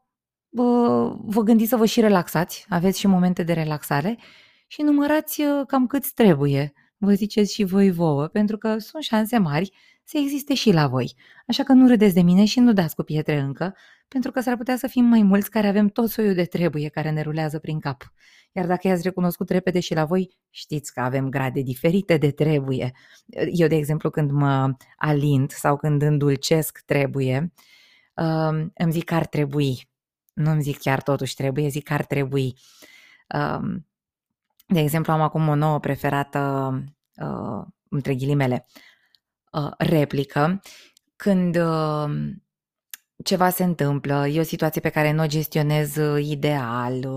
vă, 0.54 1.16
vă 1.20 1.42
gândiți 1.42 1.70
să 1.70 1.76
vă 1.76 1.86
și 1.86 2.00
relaxați, 2.00 2.66
aveți 2.68 2.98
și 2.98 3.06
momente 3.06 3.42
de 3.42 3.52
relaxare 3.52 4.18
și 4.66 4.82
numărați 4.82 5.40
uh, 5.40 5.66
cam 5.66 5.86
câți 5.86 6.14
trebuie, 6.14 6.72
vă 6.96 7.12
ziceți 7.12 7.54
și 7.54 7.64
voi 7.64 7.90
vouă, 7.90 8.26
pentru 8.26 8.58
că 8.58 8.78
sunt 8.78 9.02
șanse 9.02 9.38
mari 9.38 9.72
să 10.04 10.18
existe 10.18 10.54
și 10.54 10.72
la 10.72 10.86
voi. 10.86 11.14
Așa 11.46 11.62
că 11.62 11.72
nu 11.72 11.86
râdeți 11.86 12.14
de 12.14 12.22
mine 12.22 12.44
și 12.44 12.60
nu 12.60 12.72
dați 12.72 12.94
cu 12.94 13.02
pietre 13.02 13.38
încă, 13.38 13.76
pentru 14.14 14.32
că 14.32 14.40
s-ar 14.40 14.56
putea 14.56 14.76
să 14.76 14.86
fim 14.86 15.04
mai 15.04 15.22
mulți 15.22 15.50
care 15.50 15.66
avem 15.66 15.88
tot 15.88 16.10
soiul 16.10 16.34
de 16.34 16.44
trebuie 16.44 16.88
care 16.88 17.10
ne 17.10 17.22
rulează 17.22 17.58
prin 17.58 17.80
cap. 17.80 18.12
Iar 18.52 18.66
dacă 18.66 18.88
i-ați 18.88 19.02
recunoscut 19.02 19.50
repede 19.50 19.80
și 19.80 19.94
la 19.94 20.04
voi, 20.04 20.38
știți 20.50 20.92
că 20.92 21.00
avem 21.00 21.28
grade 21.28 21.60
diferite 21.60 22.16
de 22.16 22.30
trebuie. 22.30 22.92
Eu, 23.52 23.68
de 23.68 23.74
exemplu, 23.74 24.10
când 24.10 24.30
mă 24.30 24.76
alint 24.96 25.50
sau 25.50 25.76
când 25.76 26.02
îndulcesc 26.02 26.82
trebuie, 26.86 27.52
uh, 28.14 28.66
îmi 28.74 28.92
zic 28.92 29.04
că 29.04 29.14
ar 29.14 29.26
trebui 29.26 29.88
nu 30.34 30.50
îmi 30.50 30.62
zic 30.62 30.78
chiar 30.78 31.02
totuși 31.02 31.34
trebuie, 31.34 31.68
zic 31.68 31.84
că 31.84 31.92
ar 31.92 32.04
trebui. 32.04 32.54
Um, 33.34 33.86
de 34.66 34.80
exemplu, 34.80 35.12
am 35.12 35.20
acum 35.20 35.48
o 35.48 35.54
nouă 35.54 35.80
preferată, 35.80 36.72
uh, 37.16 37.66
între 37.88 38.14
ghilimele, 38.14 38.66
uh, 39.52 39.70
replică, 39.78 40.60
când 41.16 41.56
uh, 41.56 42.04
ceva 43.24 43.50
se 43.50 43.64
întâmplă, 43.64 44.26
e 44.26 44.40
o 44.40 44.42
situație 44.42 44.80
pe 44.80 44.88
care 44.88 45.12
nu 45.12 45.22
o 45.22 45.26
gestionez 45.26 45.96
ideal, 46.18 47.08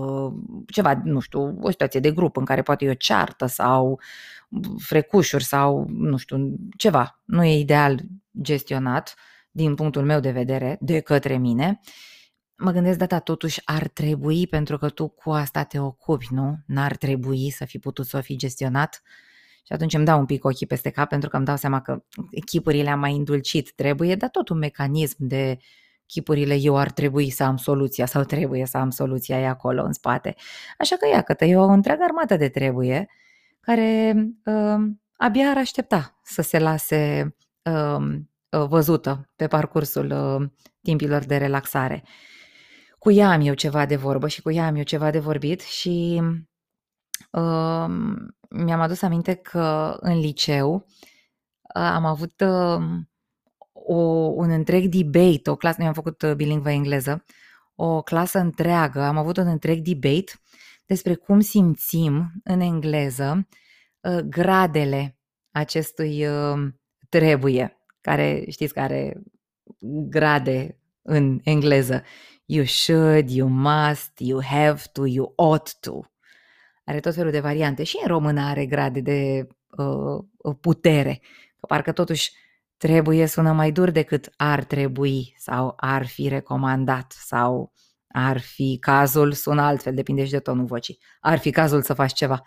ceva, 0.66 1.00
nu 1.04 1.20
știu, 1.20 1.58
o 1.60 1.70
situație 1.70 2.00
de 2.00 2.10
grup 2.10 2.36
în 2.36 2.44
care 2.44 2.62
poate 2.62 2.84
e 2.84 2.90
o 2.90 2.94
ceartă 2.94 3.46
sau 3.46 4.00
frecușuri 4.78 5.44
sau, 5.44 5.86
nu 5.88 6.16
știu, 6.16 6.54
ceva, 6.76 7.20
nu 7.24 7.44
e 7.44 7.58
ideal 7.58 8.00
gestionat 8.40 9.14
din 9.50 9.74
punctul 9.74 10.04
meu 10.04 10.20
de 10.20 10.30
vedere 10.30 10.76
de 10.80 11.00
către 11.00 11.36
mine 11.36 11.80
mă 12.58 12.70
gândesc, 12.70 12.98
data 12.98 13.18
totuși 13.18 13.60
ar 13.64 13.88
trebui, 13.88 14.46
pentru 14.46 14.78
că 14.78 14.88
tu 14.88 15.08
cu 15.08 15.30
asta 15.30 15.64
te 15.64 15.78
ocupi, 15.78 16.26
nu? 16.30 16.58
N-ar 16.66 16.96
trebui 16.96 17.50
să 17.50 17.64
fi 17.64 17.78
putut 17.78 18.06
să 18.06 18.16
o 18.16 18.20
fi 18.20 18.36
gestionat? 18.36 19.02
Și 19.66 19.72
atunci 19.72 19.94
îmi 19.94 20.04
dau 20.04 20.18
un 20.18 20.26
pic 20.26 20.44
ochii 20.44 20.66
peste 20.66 20.90
cap 20.90 21.08
pentru 21.08 21.28
că 21.28 21.36
îmi 21.36 21.44
dau 21.44 21.56
seama 21.56 21.80
că 21.80 22.04
chipurile 22.44 22.90
am 22.90 22.98
mai 22.98 23.16
îndulcit, 23.16 23.72
trebuie, 23.74 24.14
dar 24.14 24.28
tot 24.28 24.48
un 24.48 24.58
mecanism 24.58 25.16
de 25.18 25.58
chipurile 26.08 26.54
eu 26.54 26.76
ar 26.76 26.90
trebui 26.90 27.30
să 27.30 27.42
am 27.44 27.56
soluția 27.56 28.06
sau 28.06 28.22
trebuie 28.22 28.66
să 28.66 28.76
am 28.76 28.90
soluția 28.90 29.40
e 29.40 29.46
acolo 29.48 29.82
în 29.82 29.92
spate. 29.92 30.34
Așa 30.78 30.96
că 30.96 31.08
ia 31.08 31.22
că 31.22 31.44
e 31.44 31.56
o 31.56 31.62
întreagă 31.62 32.02
armată 32.02 32.36
de 32.36 32.48
trebuie 32.48 33.08
care 33.60 34.14
uh, 34.44 34.86
abia 35.16 35.50
ar 35.50 35.56
aștepta 35.56 36.18
să 36.22 36.42
se 36.42 36.58
lase 36.58 37.34
uh, 37.62 38.18
văzută 38.68 39.30
pe 39.36 39.46
parcursul 39.46 40.10
uh, 40.10 40.48
timpilor 40.82 41.24
de 41.24 41.36
relaxare 41.36 42.04
cu 42.98 43.10
ea 43.10 43.30
am 43.30 43.40
eu 43.40 43.54
ceva 43.54 43.86
de 43.86 43.96
vorbă 43.96 44.28
și 44.28 44.42
cu 44.42 44.50
ea 44.50 44.66
am 44.66 44.74
eu 44.74 44.82
ceva 44.82 45.10
de 45.10 45.18
vorbit 45.18 45.60
și 45.60 46.22
uh, 47.30 47.86
mi-am 48.50 48.80
adus 48.80 49.02
aminte 49.02 49.34
că 49.34 49.96
în 50.00 50.18
liceu 50.18 50.74
uh, 50.74 51.82
am 51.82 52.04
avut 52.04 52.40
uh, 52.40 52.82
o, 53.90 53.96
un 54.34 54.50
întreg 54.50 54.86
debate, 54.86 55.50
o 55.50 55.56
clasă, 55.56 55.76
noi 55.78 55.86
am 55.86 55.94
făcut 55.94 56.22
uh, 56.22 56.34
bilingvă 56.34 56.70
engleză, 56.70 57.24
o 57.74 58.02
clasă 58.02 58.38
întreagă, 58.38 59.00
am 59.00 59.16
avut 59.16 59.36
un 59.36 59.46
întreg 59.46 59.80
debate 59.80 60.40
despre 60.86 61.14
cum 61.14 61.40
simțim 61.40 62.32
în 62.44 62.60
engleză 62.60 63.48
uh, 64.00 64.18
gradele 64.18 65.16
acestui 65.50 66.26
uh, 66.26 66.68
trebuie, 67.08 67.78
care 68.00 68.44
știți 68.48 68.72
care 68.72 69.22
grade 70.08 70.78
în 71.02 71.40
engleză. 71.42 72.02
You 72.44 72.64
should, 72.64 73.30
you 73.30 73.48
must, 73.48 74.12
you 74.18 74.42
have 74.42 74.82
to, 74.92 75.06
you 75.06 75.32
ought 75.36 75.80
to. 75.80 76.00
Are 76.84 77.00
tot 77.00 77.14
felul 77.14 77.30
de 77.30 77.40
variante. 77.40 77.82
Și 77.82 77.98
în 78.02 78.08
română 78.08 78.40
are 78.40 78.66
grade 78.66 79.00
de 79.00 79.48
uh, 79.76 80.56
putere, 80.60 81.20
că 81.60 81.66
parcă 81.66 81.92
totuși 81.92 82.32
trebuie 82.78 83.26
sună 83.26 83.52
mai 83.52 83.72
dur 83.72 83.90
decât 83.90 84.32
ar 84.36 84.64
trebui 84.64 85.34
sau 85.38 85.72
ar 85.76 86.06
fi 86.06 86.28
recomandat 86.28 87.12
sau 87.18 87.72
ar 88.08 88.40
fi 88.40 88.76
cazul, 88.80 89.32
sună 89.32 89.62
altfel, 89.62 89.94
depinde 89.94 90.24
și 90.24 90.30
de 90.30 90.38
tonul 90.38 90.64
vocii. 90.64 90.98
Ar 91.20 91.38
fi 91.38 91.50
cazul 91.50 91.82
să 91.82 91.94
faci 91.94 92.12
ceva. 92.12 92.42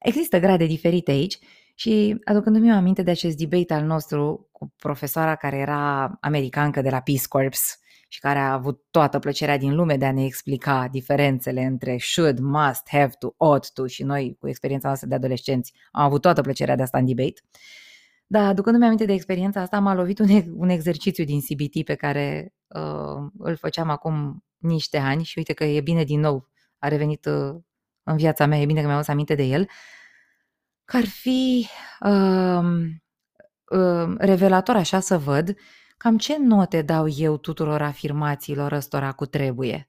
Există 0.00 0.38
grade 0.38 0.66
diferite 0.66 1.10
aici 1.10 1.38
și 1.74 2.20
aducându-mi 2.24 2.72
aminte 2.72 3.02
de 3.02 3.10
acest 3.10 3.36
debate 3.36 3.74
al 3.74 3.84
nostru 3.84 4.48
cu 4.52 4.74
profesoara 4.78 5.36
care 5.36 5.56
era 5.56 6.16
americancă 6.20 6.80
de 6.80 6.90
la 6.90 7.00
Peace 7.00 7.28
Corps, 7.28 7.78
și 8.08 8.20
care 8.20 8.38
a 8.38 8.52
avut 8.52 8.82
toată 8.90 9.18
plăcerea 9.18 9.58
din 9.58 9.74
lume 9.74 9.96
de 9.96 10.04
a 10.04 10.12
ne 10.12 10.24
explica 10.24 10.88
diferențele 10.90 11.62
între 11.62 11.96
should, 12.00 12.38
must, 12.38 12.88
have 12.88 13.12
to, 13.18 13.28
ought 13.36 13.72
to 13.72 13.86
și 13.86 14.02
noi 14.02 14.36
cu 14.40 14.48
experiența 14.48 14.86
noastră 14.86 15.08
de 15.08 15.14
adolescenți 15.14 15.72
am 15.92 16.04
avut 16.04 16.20
toată 16.20 16.40
plăcerea 16.40 16.76
de 16.76 16.82
asta 16.82 16.98
în 16.98 17.06
debate. 17.06 17.40
Dar 18.30 18.48
aducându-mi 18.48 18.84
aminte 18.84 19.04
de 19.04 19.12
experiența 19.12 19.60
asta, 19.60 19.78
m-a 19.78 19.94
lovit 19.94 20.18
un, 20.18 20.28
un 20.56 20.68
exercițiu 20.68 21.24
din 21.24 21.40
CBT 21.40 21.84
pe 21.84 21.94
care 21.94 22.54
uh, 22.66 23.30
îl 23.38 23.56
făceam 23.56 23.88
acum 23.88 24.44
niște 24.58 24.98
ani 24.98 25.24
și 25.24 25.38
uite 25.38 25.52
că 25.52 25.64
e 25.64 25.80
bine 25.80 26.04
din 26.04 26.20
nou, 26.20 26.48
a 26.78 26.88
revenit 26.88 27.26
uh, 27.26 27.54
în 28.02 28.16
viața 28.16 28.46
mea, 28.46 28.58
e 28.58 28.66
bine 28.66 28.80
că 28.80 28.86
mi-am 28.86 28.98
adus 28.98 29.08
aminte 29.08 29.34
de 29.34 29.42
el, 29.42 29.68
că 30.84 30.96
ar 30.96 31.04
fi 31.04 31.66
uh, 32.00 32.62
uh, 33.78 34.14
revelator 34.18 34.76
așa 34.76 35.00
să 35.00 35.18
văd 35.18 35.54
cam 35.96 36.18
ce 36.18 36.38
note 36.38 36.82
dau 36.82 37.08
eu 37.08 37.36
tuturor 37.36 37.82
afirmațiilor 37.82 38.72
ăstora 38.72 39.12
cu 39.12 39.26
trebuie? 39.26 39.88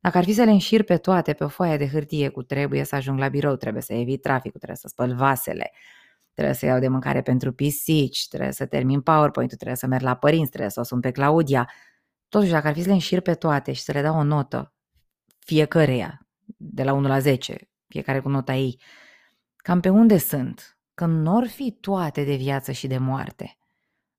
Dacă 0.00 0.18
ar 0.18 0.24
fi 0.24 0.32
să 0.32 0.44
le 0.44 0.50
înșir 0.50 0.82
pe 0.82 0.96
toate 0.96 1.32
pe 1.32 1.44
o 1.44 1.48
foaie 1.48 1.76
de 1.76 1.88
hârtie 1.88 2.28
cu 2.28 2.42
trebuie 2.42 2.84
să 2.84 2.94
ajung 2.94 3.18
la 3.18 3.28
birou, 3.28 3.56
trebuie 3.56 3.82
să 3.82 3.92
evit 3.92 4.22
traficul, 4.22 4.58
trebuie 4.58 4.76
să 4.76 4.88
spăl 4.88 5.14
vasele, 5.14 5.72
trebuie 6.32 6.54
să 6.54 6.66
iau 6.66 6.78
de 6.78 6.88
mâncare 6.88 7.22
pentru 7.22 7.52
pisici, 7.52 8.28
trebuie 8.28 8.52
să 8.52 8.66
termin 8.66 9.00
PowerPoint-ul, 9.00 9.56
trebuie 9.56 9.76
să 9.76 9.86
merg 9.86 10.02
la 10.02 10.16
părinți, 10.16 10.50
trebuie 10.50 10.70
să 10.70 10.80
o 10.80 10.82
sun 10.82 11.00
pe 11.00 11.10
Claudia. 11.10 11.70
Totuși, 12.28 12.50
dacă 12.50 12.66
ar 12.66 12.74
fi 12.74 12.80
să 12.80 12.86
le 12.86 12.92
înșir 12.92 13.20
pe 13.20 13.34
toate 13.34 13.72
și 13.72 13.82
să 13.82 13.92
le 13.92 14.02
dau 14.02 14.18
o 14.18 14.22
notă 14.22 14.74
fiecăreia, 15.38 16.26
de 16.56 16.82
la 16.82 16.92
1 16.92 17.08
la 17.08 17.18
10, 17.18 17.70
fiecare 17.88 18.20
cu 18.20 18.28
nota 18.28 18.54
ei, 18.54 18.80
cam 19.56 19.80
pe 19.80 19.88
unde 19.88 20.18
sunt? 20.18 20.78
Că 20.94 21.06
nu 21.06 21.36
or 21.36 21.46
fi 21.46 21.72
toate 21.80 22.24
de 22.24 22.34
viață 22.34 22.72
și 22.72 22.86
de 22.86 22.98
moarte. 22.98 23.58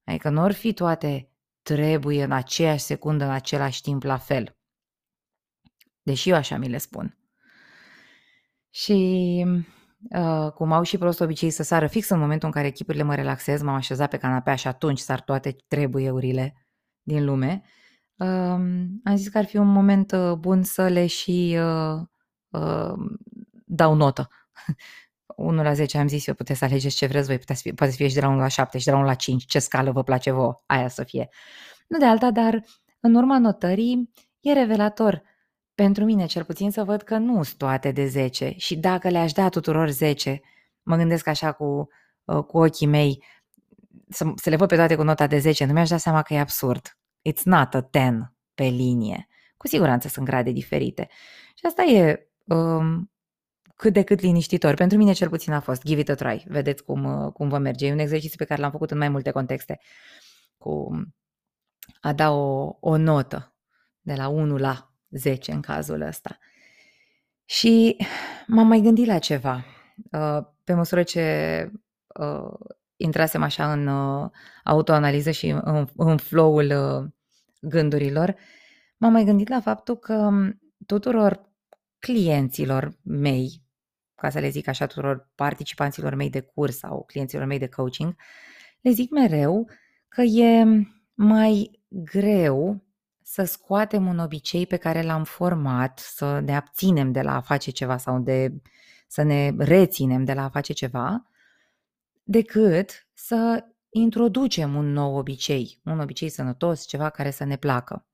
Adică 0.04 0.30
nu 0.30 0.42
or 0.42 0.52
fi 0.52 0.74
toate 0.74 1.30
trebuie 1.62 2.24
în 2.24 2.32
aceeași 2.32 2.84
secundă, 2.84 3.24
în 3.24 3.32
același 3.32 3.82
timp, 3.82 4.04
la 4.04 4.18
fel. 4.18 4.58
Deși 6.02 6.30
eu 6.30 6.36
așa 6.36 6.58
mi 6.58 6.70
le 6.70 6.78
spun. 6.78 7.18
Și 8.70 8.94
uh, 9.48 9.66
cum 10.54 10.72
au 10.72 10.84
și 10.84 10.98
prost 10.98 11.22
obicei 11.22 11.50
să 11.50 11.64
sară 11.64 11.88
fix 11.88 12.10
în 12.10 12.20
momentul 12.20 12.48
în 12.48 12.54
care 12.54 12.68
echipurile 12.68 13.04
mă 13.04 13.16
relaxez, 13.16 13.62
m-am 13.62 13.76
așezat 13.76 14.10
pe 14.10 14.18
canapea 14.18 14.56
și 14.56 14.68
atunci 14.68 15.00
sar 15.00 15.22
toate 15.22 15.56
trebuieurile 15.68 16.68
din 17.02 17.26
lume, 17.26 17.62
uh, 18.16 18.28
am 19.04 19.16
zis 19.16 19.28
că 19.28 19.38
ar 19.38 19.46
fi 19.46 19.58
un 19.58 19.68
moment 19.68 20.12
uh, 20.12 20.34
bun 20.34 20.64
să 20.64 20.88
le 20.88 21.06
și 21.06 21.58
uh, 21.60 22.02
uh, 22.50 22.94
dau 23.66 23.94
notă. 23.94 24.28
1 25.36 25.64
la 25.64 25.74
10 25.74 25.98
am 25.98 26.08
zis 26.08 26.28
eu, 26.28 26.34
puteți 26.34 26.60
să 26.60 26.66
alegeți 26.66 26.96
ce 26.96 27.06
vreți 27.06 27.28
voi, 27.28 27.38
puteți 27.38 27.62
fi, 27.62 27.74
poate 27.74 27.92
să 27.92 27.98
fie 27.98 28.08
și 28.08 28.14
de 28.14 28.22
la 28.22 28.28
1 28.28 28.38
la 28.38 28.48
7 28.48 28.78
și 28.78 28.86
de 28.86 28.92
la 28.92 28.98
1 28.98 29.06
la 29.06 29.14
5, 29.14 29.46
ce 29.46 29.60
scală 29.60 29.92
vă 29.92 30.04
place 30.04 30.32
vouă, 30.32 30.64
aia 30.66 30.88
să 30.88 31.04
fie. 31.04 31.30
Nu 31.88 31.98
de 31.98 32.06
alta, 32.06 32.32
dar 32.32 32.64
în 33.00 33.16
urma 33.16 33.40
notării 33.40 34.12
e 34.40 34.54
revelator 34.54 35.24
pentru 35.76 36.04
mine 36.04 36.26
cel 36.26 36.44
puțin 36.44 36.72
să 36.72 36.84
văd 36.84 37.02
că 37.02 37.18
nu 37.18 37.44
sunt 37.44 37.58
toate 37.58 37.92
de 37.92 38.08
10 38.08 38.54
și 38.58 38.76
dacă 38.76 39.10
le-aș 39.10 39.32
da 39.32 39.50
tuturor 39.50 39.90
10, 39.90 40.42
mă 40.82 40.96
gândesc 40.96 41.28
așa 41.28 41.52
cu, 41.52 41.88
uh, 42.24 42.44
cu 42.44 42.58
ochii 42.58 42.88
mei, 42.88 43.24
să, 44.10 44.32
să 44.36 44.50
le 44.50 44.56
văd 44.56 44.68
pe 44.68 44.76
toate 44.76 44.96
cu 44.96 45.04
nota 45.04 45.28
de 45.28 45.40
10, 45.40 45.66
nu 45.66 45.74
mi-aș 45.74 45.90
da 45.90 45.98
seama 45.98 46.22
că 46.22 46.34
e 46.34 46.40
absurd. 46.40 46.98
It's 47.30 47.44
not 47.44 47.74
a 47.74 47.90
10 47.92 48.34
pe 48.54 48.64
linie. 48.64 49.28
Cu 49.58 49.68
siguranță 49.68 50.08
sunt 50.08 50.26
grade 50.26 50.52
diferite. 50.52 51.08
Și 51.56 51.66
asta 51.66 51.84
e 51.84 52.28
um, 52.44 53.12
cât 53.76 53.94
de 53.94 54.04
cât 54.04 54.20
liniștitor. 54.20 54.74
Pentru 54.74 54.98
mine 54.98 55.14
cel 55.14 55.30
puțin 55.30 55.54
a 55.54 55.60
fost. 55.60 55.84
Give 55.84 56.00
it 56.00 56.10
a 56.10 56.16
try. 56.16 56.44
Vedeți 56.48 56.84
cum, 56.84 57.04
uh, 57.04 57.32
cum 57.32 57.50
vă 57.50 57.58
merge. 57.58 57.88
E 57.88 57.92
un 57.92 58.00
exercițiu 58.00 58.38
pe 58.38 58.46
care 58.46 58.62
l-am 58.62 58.72
făcut 58.72 58.92
în 58.92 58.98
mai 58.98 59.10
multe 59.10 59.32
contexte. 59.32 59.80
Cu 60.58 60.90
a 62.02 62.14
da 62.14 62.32
o, 62.32 62.78
o 62.80 62.98
notă 62.98 63.56
de 64.02 64.14
la 64.14 64.28
1 64.28 64.58
la 64.58 64.93
10 65.14 65.52
în 65.52 65.62
cazul 65.62 66.02
ăsta. 66.02 66.38
Și 67.46 67.98
m-am 68.48 68.68
mai 68.68 68.80
gândit 68.80 69.06
la 69.06 69.20
ceva. 69.20 69.66
Uh, 70.12 70.40
pe 70.64 70.74
măsură 70.74 71.04
ce 71.04 71.72
uh, 72.20 72.54
intrasem 72.96 73.44
așa 73.44 73.72
în 73.72 73.90
autoanaliză 74.64 75.32
și 75.32 75.48
în, 75.48 75.88
în 75.96 76.18
flow-ul 76.18 76.74
gândurilor, 77.62 78.36
m-am 78.98 79.12
mai 79.12 79.24
gândit 79.24 79.48
la 79.48 79.60
faptul 79.60 79.98
că 79.98 80.30
tuturor 80.86 81.52
clienților 82.00 82.98
mei, 83.04 83.64
ca 84.16 84.30
să 84.30 84.40
le 84.40 84.50
zic 84.50 84.68
așa 84.68 84.86
tuturor 84.86 85.30
participanților 85.36 86.16
mei 86.16 86.30
de 86.30 86.42
curs 86.42 86.78
sau 86.78 87.04
clienților 87.04 87.46
mei 87.46 87.60
de 87.60 87.68
coaching, 87.68 88.16
le 88.82 88.92
zic 88.92 89.12
mereu 89.12 89.70
că 90.08 90.22
e 90.22 90.66
mai 91.14 91.84
greu 91.88 92.84
să 93.34 93.44
scoatem 93.44 94.08
un 94.08 94.20
obicei 94.20 94.68
pe 94.68 94.78
care 94.78 95.02
l-am 95.02 95.24
format, 95.24 96.00
să 96.00 96.40
ne 96.40 96.56
abținem 96.56 97.12
de 97.12 97.22
la 97.22 97.36
a 97.36 97.42
face 97.42 97.72
ceva 97.72 97.98
sau 97.98 98.20
de 98.20 98.62
să 99.08 99.22
ne 99.22 99.54
reținem 99.58 100.24
de 100.24 100.34
la 100.34 100.44
a 100.44 100.50
face 100.50 100.74
ceva, 100.74 101.30
decât 102.24 103.08
să 103.14 103.66
introducem 103.90 104.76
un 104.76 104.92
nou 104.92 105.16
obicei, 105.16 105.82
un 105.84 106.00
obicei 106.00 106.30
sănătos, 106.30 106.86
ceva 106.86 107.10
care 107.10 107.32
să 107.32 107.44
ne 107.44 107.56
placă. 107.56 108.06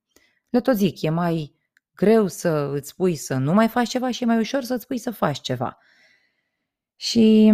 Le 0.50 0.62
tot 0.62 0.76
zic, 0.76 1.02
e 1.02 1.10
mai 1.10 1.56
greu 1.96 2.28
să 2.28 2.72
îți 2.74 2.90
spui 2.90 3.16
să 3.16 3.36
nu 3.36 3.54
mai 3.54 3.68
faci 3.68 3.90
ceva 3.90 4.12
și 4.12 4.24
e 4.24 4.26
mai 4.26 4.40
ușor 4.40 4.64
să 4.64 4.74
îți 4.74 4.84
spui 4.84 4.98
să 4.98 5.12
faci 5.12 5.42
ceva. 5.42 5.78
Și 6.96 7.54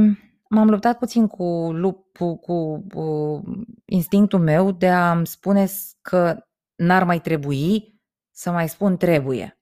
m-am 0.50 0.70
luptat 0.70 0.98
puțin 0.98 1.28
cu, 1.28 1.72
lup, 1.72 2.18
cu, 2.18 2.38
cu, 2.38 2.86
cu 2.94 3.44
instinctul 3.86 4.40
meu 4.40 4.72
de 4.72 4.90
a-mi 4.90 5.28
spune 5.28 5.68
că 6.02 6.46
n-ar 6.76 7.04
mai 7.04 7.22
trebui 7.22 8.00
să 8.32 8.52
mai 8.52 8.70
spun 8.70 8.98
trebuie, 8.98 9.60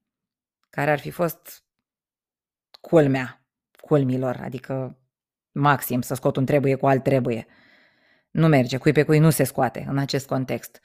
care 0.70 0.91
ar 0.91 1.00
fi 1.00 1.10
fost 1.10 1.63
culmea 2.82 3.47
culmilor, 3.82 4.39
adică 4.43 4.99
maxim 5.52 6.02
să 6.02 6.13
scot 6.13 6.36
un 6.36 6.45
trebuie 6.45 6.76
cu 6.76 6.88
alt 6.88 7.04
trebuie. 7.04 7.47
Nu 8.32 8.47
merge, 8.47 8.78
cui 8.78 8.91
pe 8.91 9.04
cui 9.04 9.19
nu 9.19 9.30
se 9.30 9.43
scoate 9.43 9.86
în 9.88 9.97
acest 9.97 10.28
context. 10.28 10.80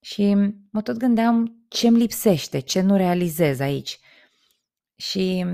Și 0.00 0.34
mă 0.70 0.82
tot 0.82 0.96
gândeam 0.96 1.64
ce 1.68 1.86
îmi 1.86 1.98
lipsește, 1.98 2.58
ce 2.58 2.80
nu 2.80 2.96
realizez 2.96 3.60
aici. 3.60 3.98
Și 4.96 5.46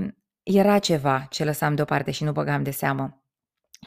era 0.43 0.79
ceva 0.79 1.27
ce 1.29 1.43
lăsam 1.43 1.75
deoparte 1.75 2.11
și 2.11 2.23
nu 2.23 2.31
băgam 2.31 2.63
de 2.63 2.71
seamă. 2.71 3.25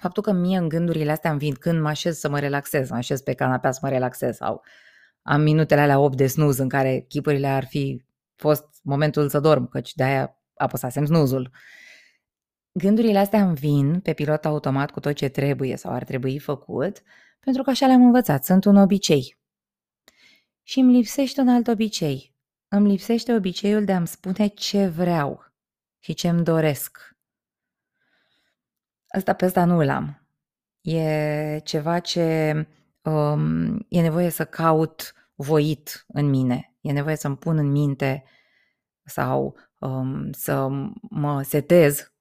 Faptul 0.01 0.23
că 0.23 0.33
mie 0.33 0.59
în 0.59 0.69
gândurile 0.69 1.11
astea 1.11 1.31
îmi 1.31 1.39
vin 1.39 1.55
când 1.55 1.81
mă 1.81 1.89
așez 1.89 2.19
să 2.19 2.29
mă 2.29 2.39
relaxez, 2.39 2.91
mă 2.91 2.97
așez 2.97 3.21
pe 3.21 3.35
canapea 3.35 3.71
să 3.71 3.79
mă 3.83 3.89
relaxez 3.89 4.37
sau 4.37 4.63
am 5.23 5.41
minutele 5.41 5.81
alea 5.81 5.99
8 5.99 6.17
de 6.17 6.27
snuz 6.27 6.59
în 6.59 6.69
care 6.69 7.05
chipurile 7.09 7.47
ar 7.47 7.65
fi 7.65 8.05
fost 8.35 8.65
momentul 8.83 9.29
să 9.29 9.41
dorm, 9.41 9.69
căci 9.69 9.95
de-aia 9.95 10.39
apăsasem 10.55 11.05
snuzul. 11.05 11.51
Gândurile 12.73 13.19
astea 13.19 13.43
îmi 13.43 13.55
vin 13.55 14.01
pe 14.01 14.13
pilot 14.13 14.45
automat 14.45 14.91
cu 14.91 15.01
tot 15.01 15.15
ce 15.15 15.29
trebuie 15.29 15.77
sau 15.77 15.93
ar 15.93 16.05
trebui 16.05 16.39
făcut, 16.39 17.03
pentru 17.41 17.63
că 17.63 17.71
așa 17.71 17.87
le-am 17.87 18.03
învățat, 18.03 18.45
sunt 18.45 18.65
un 18.65 18.77
obicei. 18.77 19.39
Și 20.63 20.79
îmi 20.79 20.93
lipsește 20.97 21.41
un 21.41 21.49
alt 21.49 21.67
obicei. 21.67 22.35
Îmi 22.69 22.89
lipsește 22.89 23.35
obiceiul 23.35 23.85
de 23.85 23.93
a-mi 23.93 24.07
spune 24.07 24.47
ce 24.47 24.87
vreau 24.87 25.53
și 25.99 26.15
ce 26.15 26.29
îmi 26.29 26.45
doresc. 26.45 27.17
Asta 29.09 29.33
pe 29.33 29.45
asta 29.45 29.65
nu 29.65 29.83
l-am. 29.83 30.29
E 30.81 31.59
ceva 31.65 31.99
ce 31.99 32.67
um, 33.03 33.87
e 33.89 34.01
nevoie 34.01 34.29
să 34.29 34.45
caut 34.45 35.15
voit 35.35 36.05
în 36.09 36.29
mine. 36.29 36.75
E 36.81 36.93
nevoie 36.93 37.17
să-mi 37.17 37.37
pun 37.37 37.59
în 37.59 37.71
minte 37.71 38.25
sau 39.05 39.57
um, 39.79 40.33
să 40.33 40.69
mă 41.01 41.43
setez 41.43 42.13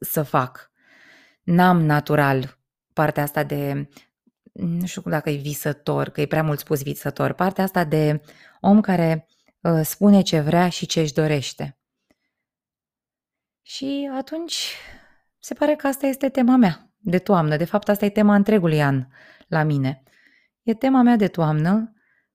să 0.00 0.22
fac. 0.22 0.70
N-am 1.42 1.82
natural 1.82 2.58
partea 2.92 3.22
asta 3.22 3.44
de 3.44 3.88
nu 4.52 4.86
știu 4.86 5.02
dacă 5.04 5.30
e 5.30 5.36
visător, 5.36 6.08
că 6.08 6.20
e 6.20 6.26
prea 6.26 6.42
mult 6.42 6.58
spus 6.58 6.82
visător, 6.82 7.32
partea 7.32 7.64
asta 7.64 7.84
de 7.84 8.20
om 8.60 8.80
care 8.80 9.28
uh, 9.60 9.80
spune 9.82 10.22
ce 10.22 10.40
vrea 10.40 10.68
și 10.68 10.86
ce 10.86 11.00
își 11.00 11.12
dorește. 11.12 11.78
Și 13.62 14.10
atunci 14.16 14.74
se 15.38 15.54
pare 15.54 15.74
că 15.74 15.86
asta 15.86 16.06
este 16.06 16.28
tema 16.28 16.56
mea 16.56 16.90
de 16.96 17.18
toamnă. 17.18 17.56
De 17.56 17.64
fapt, 17.64 17.88
asta 17.88 18.04
e 18.04 18.10
tema 18.10 18.34
întregului 18.34 18.82
an 18.82 19.06
la 19.46 19.62
mine. 19.62 20.02
E 20.62 20.74
tema 20.74 21.02
mea 21.02 21.16
de 21.16 21.26
toamnă 21.26 21.92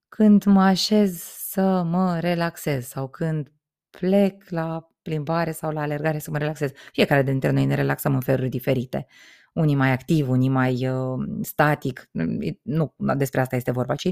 când 0.08 0.44
mă 0.44 0.62
așez 0.62 1.22
să 1.22 1.82
mă 1.82 2.18
relaxez 2.20 2.86
sau 2.86 3.08
când 3.08 3.52
plec 3.90 4.48
la 4.48 4.90
plimbare 5.02 5.52
sau 5.52 5.70
la 5.70 5.80
alergare 5.80 6.18
să 6.18 6.30
mă 6.30 6.38
relaxez. 6.38 6.70
Fiecare 6.92 7.22
dintre 7.22 7.50
noi 7.50 7.64
ne 7.64 7.74
relaxăm 7.74 8.14
în 8.14 8.20
feluri 8.20 8.48
diferite 8.48 9.06
unii 9.52 9.74
mai 9.74 9.90
activ, 9.90 10.28
unii 10.28 10.48
mai 10.48 10.88
uh, 10.88 11.24
static, 11.42 12.08
nu 12.62 12.94
despre 13.16 13.40
asta 13.40 13.56
este 13.56 13.70
vorba, 13.70 13.94
ci 13.94 14.10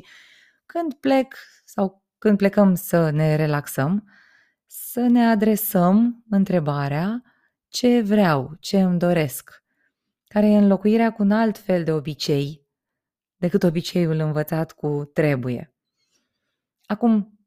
când 0.67 0.95
plec 0.95 1.35
sau 1.65 2.05
când 2.19 2.37
plecăm 2.37 2.75
să 2.75 3.11
ne 3.11 3.37
relaxăm, 3.37 4.11
să 4.67 5.01
ne 5.01 5.27
adresăm 5.27 6.25
întrebarea 6.31 7.23
ce 7.69 8.01
vreau, 8.01 8.57
ce 8.61 8.81
îmi 8.81 8.99
doresc, 8.99 9.63
care 10.27 10.47
e 10.47 10.57
înlocuirea 10.57 11.13
cu 11.13 11.23
un 11.23 11.31
alt 11.31 11.59
fel 11.59 11.85
de 11.85 11.93
obicei 11.93 12.69
decât 13.41 13.63
obiceiul 13.63 14.19
învățat 14.19 14.73
cu 14.73 15.11
trebuie. 15.13 15.75
Acum, 16.87 17.39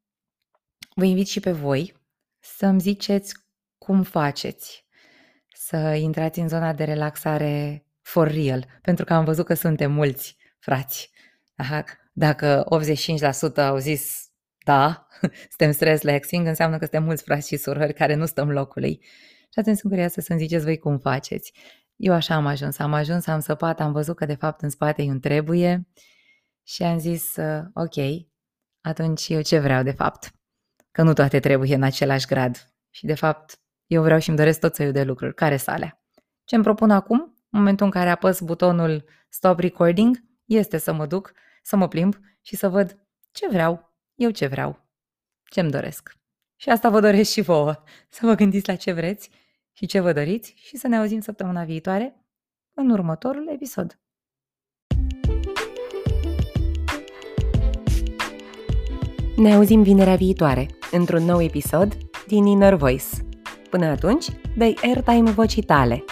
vă 0.94 1.04
invit 1.04 1.26
și 1.26 1.40
pe 1.40 1.52
voi 1.52 1.94
să-mi 2.40 2.80
ziceți 2.80 3.34
cum 3.78 4.02
faceți 4.02 4.86
să 5.54 5.76
intrați 5.76 6.38
în 6.38 6.48
zona 6.48 6.72
de 6.72 6.84
relaxare 6.84 7.84
for 8.00 8.30
real, 8.30 8.66
pentru 8.82 9.04
că 9.04 9.14
am 9.14 9.24
văzut 9.24 9.46
că 9.46 9.54
suntem 9.54 9.92
mulți 9.92 10.36
frați. 10.58 11.10
Aha, 11.56 11.84
dacă 12.12 12.64
85% 13.52 13.56
au 13.56 13.76
zis 13.78 14.28
da, 14.64 15.06
suntem 15.48 15.72
stress 15.72 16.02
relaxing, 16.02 16.46
înseamnă 16.46 16.78
că 16.78 16.82
suntem 16.82 17.02
mulți 17.02 17.22
frați 17.22 17.48
și 17.48 17.56
surori 17.56 17.94
care 17.94 18.14
nu 18.14 18.26
stăm 18.26 18.50
locului. 18.50 19.00
Și 19.52 19.58
atunci 19.58 19.76
sunt 19.76 19.92
curioasă 19.92 20.20
să-mi 20.20 20.38
ziceți 20.38 20.64
voi 20.64 20.78
cum 20.78 20.98
faceți. 20.98 21.52
Eu 22.04 22.12
așa 22.12 22.34
am 22.34 22.46
ajuns, 22.46 22.78
am 22.78 22.92
ajuns, 22.92 23.26
am 23.26 23.40
săpat, 23.40 23.80
am 23.80 23.92
văzut 23.92 24.16
că 24.16 24.26
de 24.26 24.34
fapt 24.34 24.60
în 24.60 24.70
spate 24.70 25.02
e 25.02 25.10
un 25.10 25.20
trebuie 25.20 25.88
și 26.62 26.82
am 26.82 26.98
zis, 26.98 27.36
uh, 27.36 27.64
ok, 27.74 28.26
atunci 28.80 29.28
eu 29.28 29.42
ce 29.42 29.58
vreau 29.58 29.82
de 29.82 29.90
fapt? 29.90 30.32
Că 30.90 31.02
nu 31.02 31.12
toate 31.12 31.40
trebuie 31.40 31.74
în 31.74 31.82
același 31.82 32.26
grad. 32.26 32.72
Și 32.90 33.06
de 33.06 33.14
fapt, 33.14 33.60
eu 33.86 34.02
vreau 34.02 34.18
și 34.18 34.28
îmi 34.28 34.38
doresc 34.38 34.60
tot 34.60 34.74
soiul 34.74 34.92
de 34.92 35.02
lucruri. 35.02 35.34
Care 35.34 35.56
sale? 35.56 36.02
Ce 36.44 36.54
îmi 36.54 36.64
propun 36.64 36.90
acum? 36.90 37.18
În 37.50 37.58
momentul 37.58 37.86
în 37.86 37.92
care 37.92 38.10
apăs 38.10 38.40
butonul 38.40 39.04
Stop 39.28 39.58
Recording, 39.58 40.16
este 40.44 40.78
să 40.78 40.92
mă 40.92 41.06
duc, 41.06 41.32
să 41.62 41.76
mă 41.76 41.88
plimb 41.88 42.16
și 42.42 42.56
să 42.56 42.68
văd 42.68 43.06
ce 43.30 43.48
vreau, 43.48 43.94
eu 44.14 44.30
ce 44.30 44.46
vreau, 44.46 44.88
ce-mi 45.50 45.70
doresc. 45.70 46.16
Și 46.56 46.68
asta 46.68 46.90
vă 46.90 47.00
doresc 47.00 47.30
și 47.30 47.40
vouă, 47.40 47.82
să 48.08 48.26
vă 48.26 48.34
gândiți 48.34 48.68
la 48.68 48.76
ce 48.76 48.92
vreți 48.92 49.30
și 49.76 49.86
ce 49.86 50.00
vă 50.00 50.12
doriți 50.12 50.54
și 50.56 50.76
să 50.76 50.88
ne 50.88 50.96
auzim 50.96 51.20
săptămâna 51.20 51.64
viitoare 51.64 52.26
în 52.74 52.90
următorul 52.90 53.48
episod. 53.52 53.98
Ne 59.36 59.54
auzim 59.54 59.82
vinerea 59.82 60.16
viitoare 60.16 60.66
într-un 60.90 61.22
nou 61.22 61.42
episod 61.42 61.96
din 62.26 62.46
Inner 62.46 62.74
Voice 62.74 63.06
Până 63.74 63.86
atunci, 63.86 64.26
dai 64.56 64.78
airtime 64.82 65.30
vocii 65.30 65.62
tale. 65.62 66.04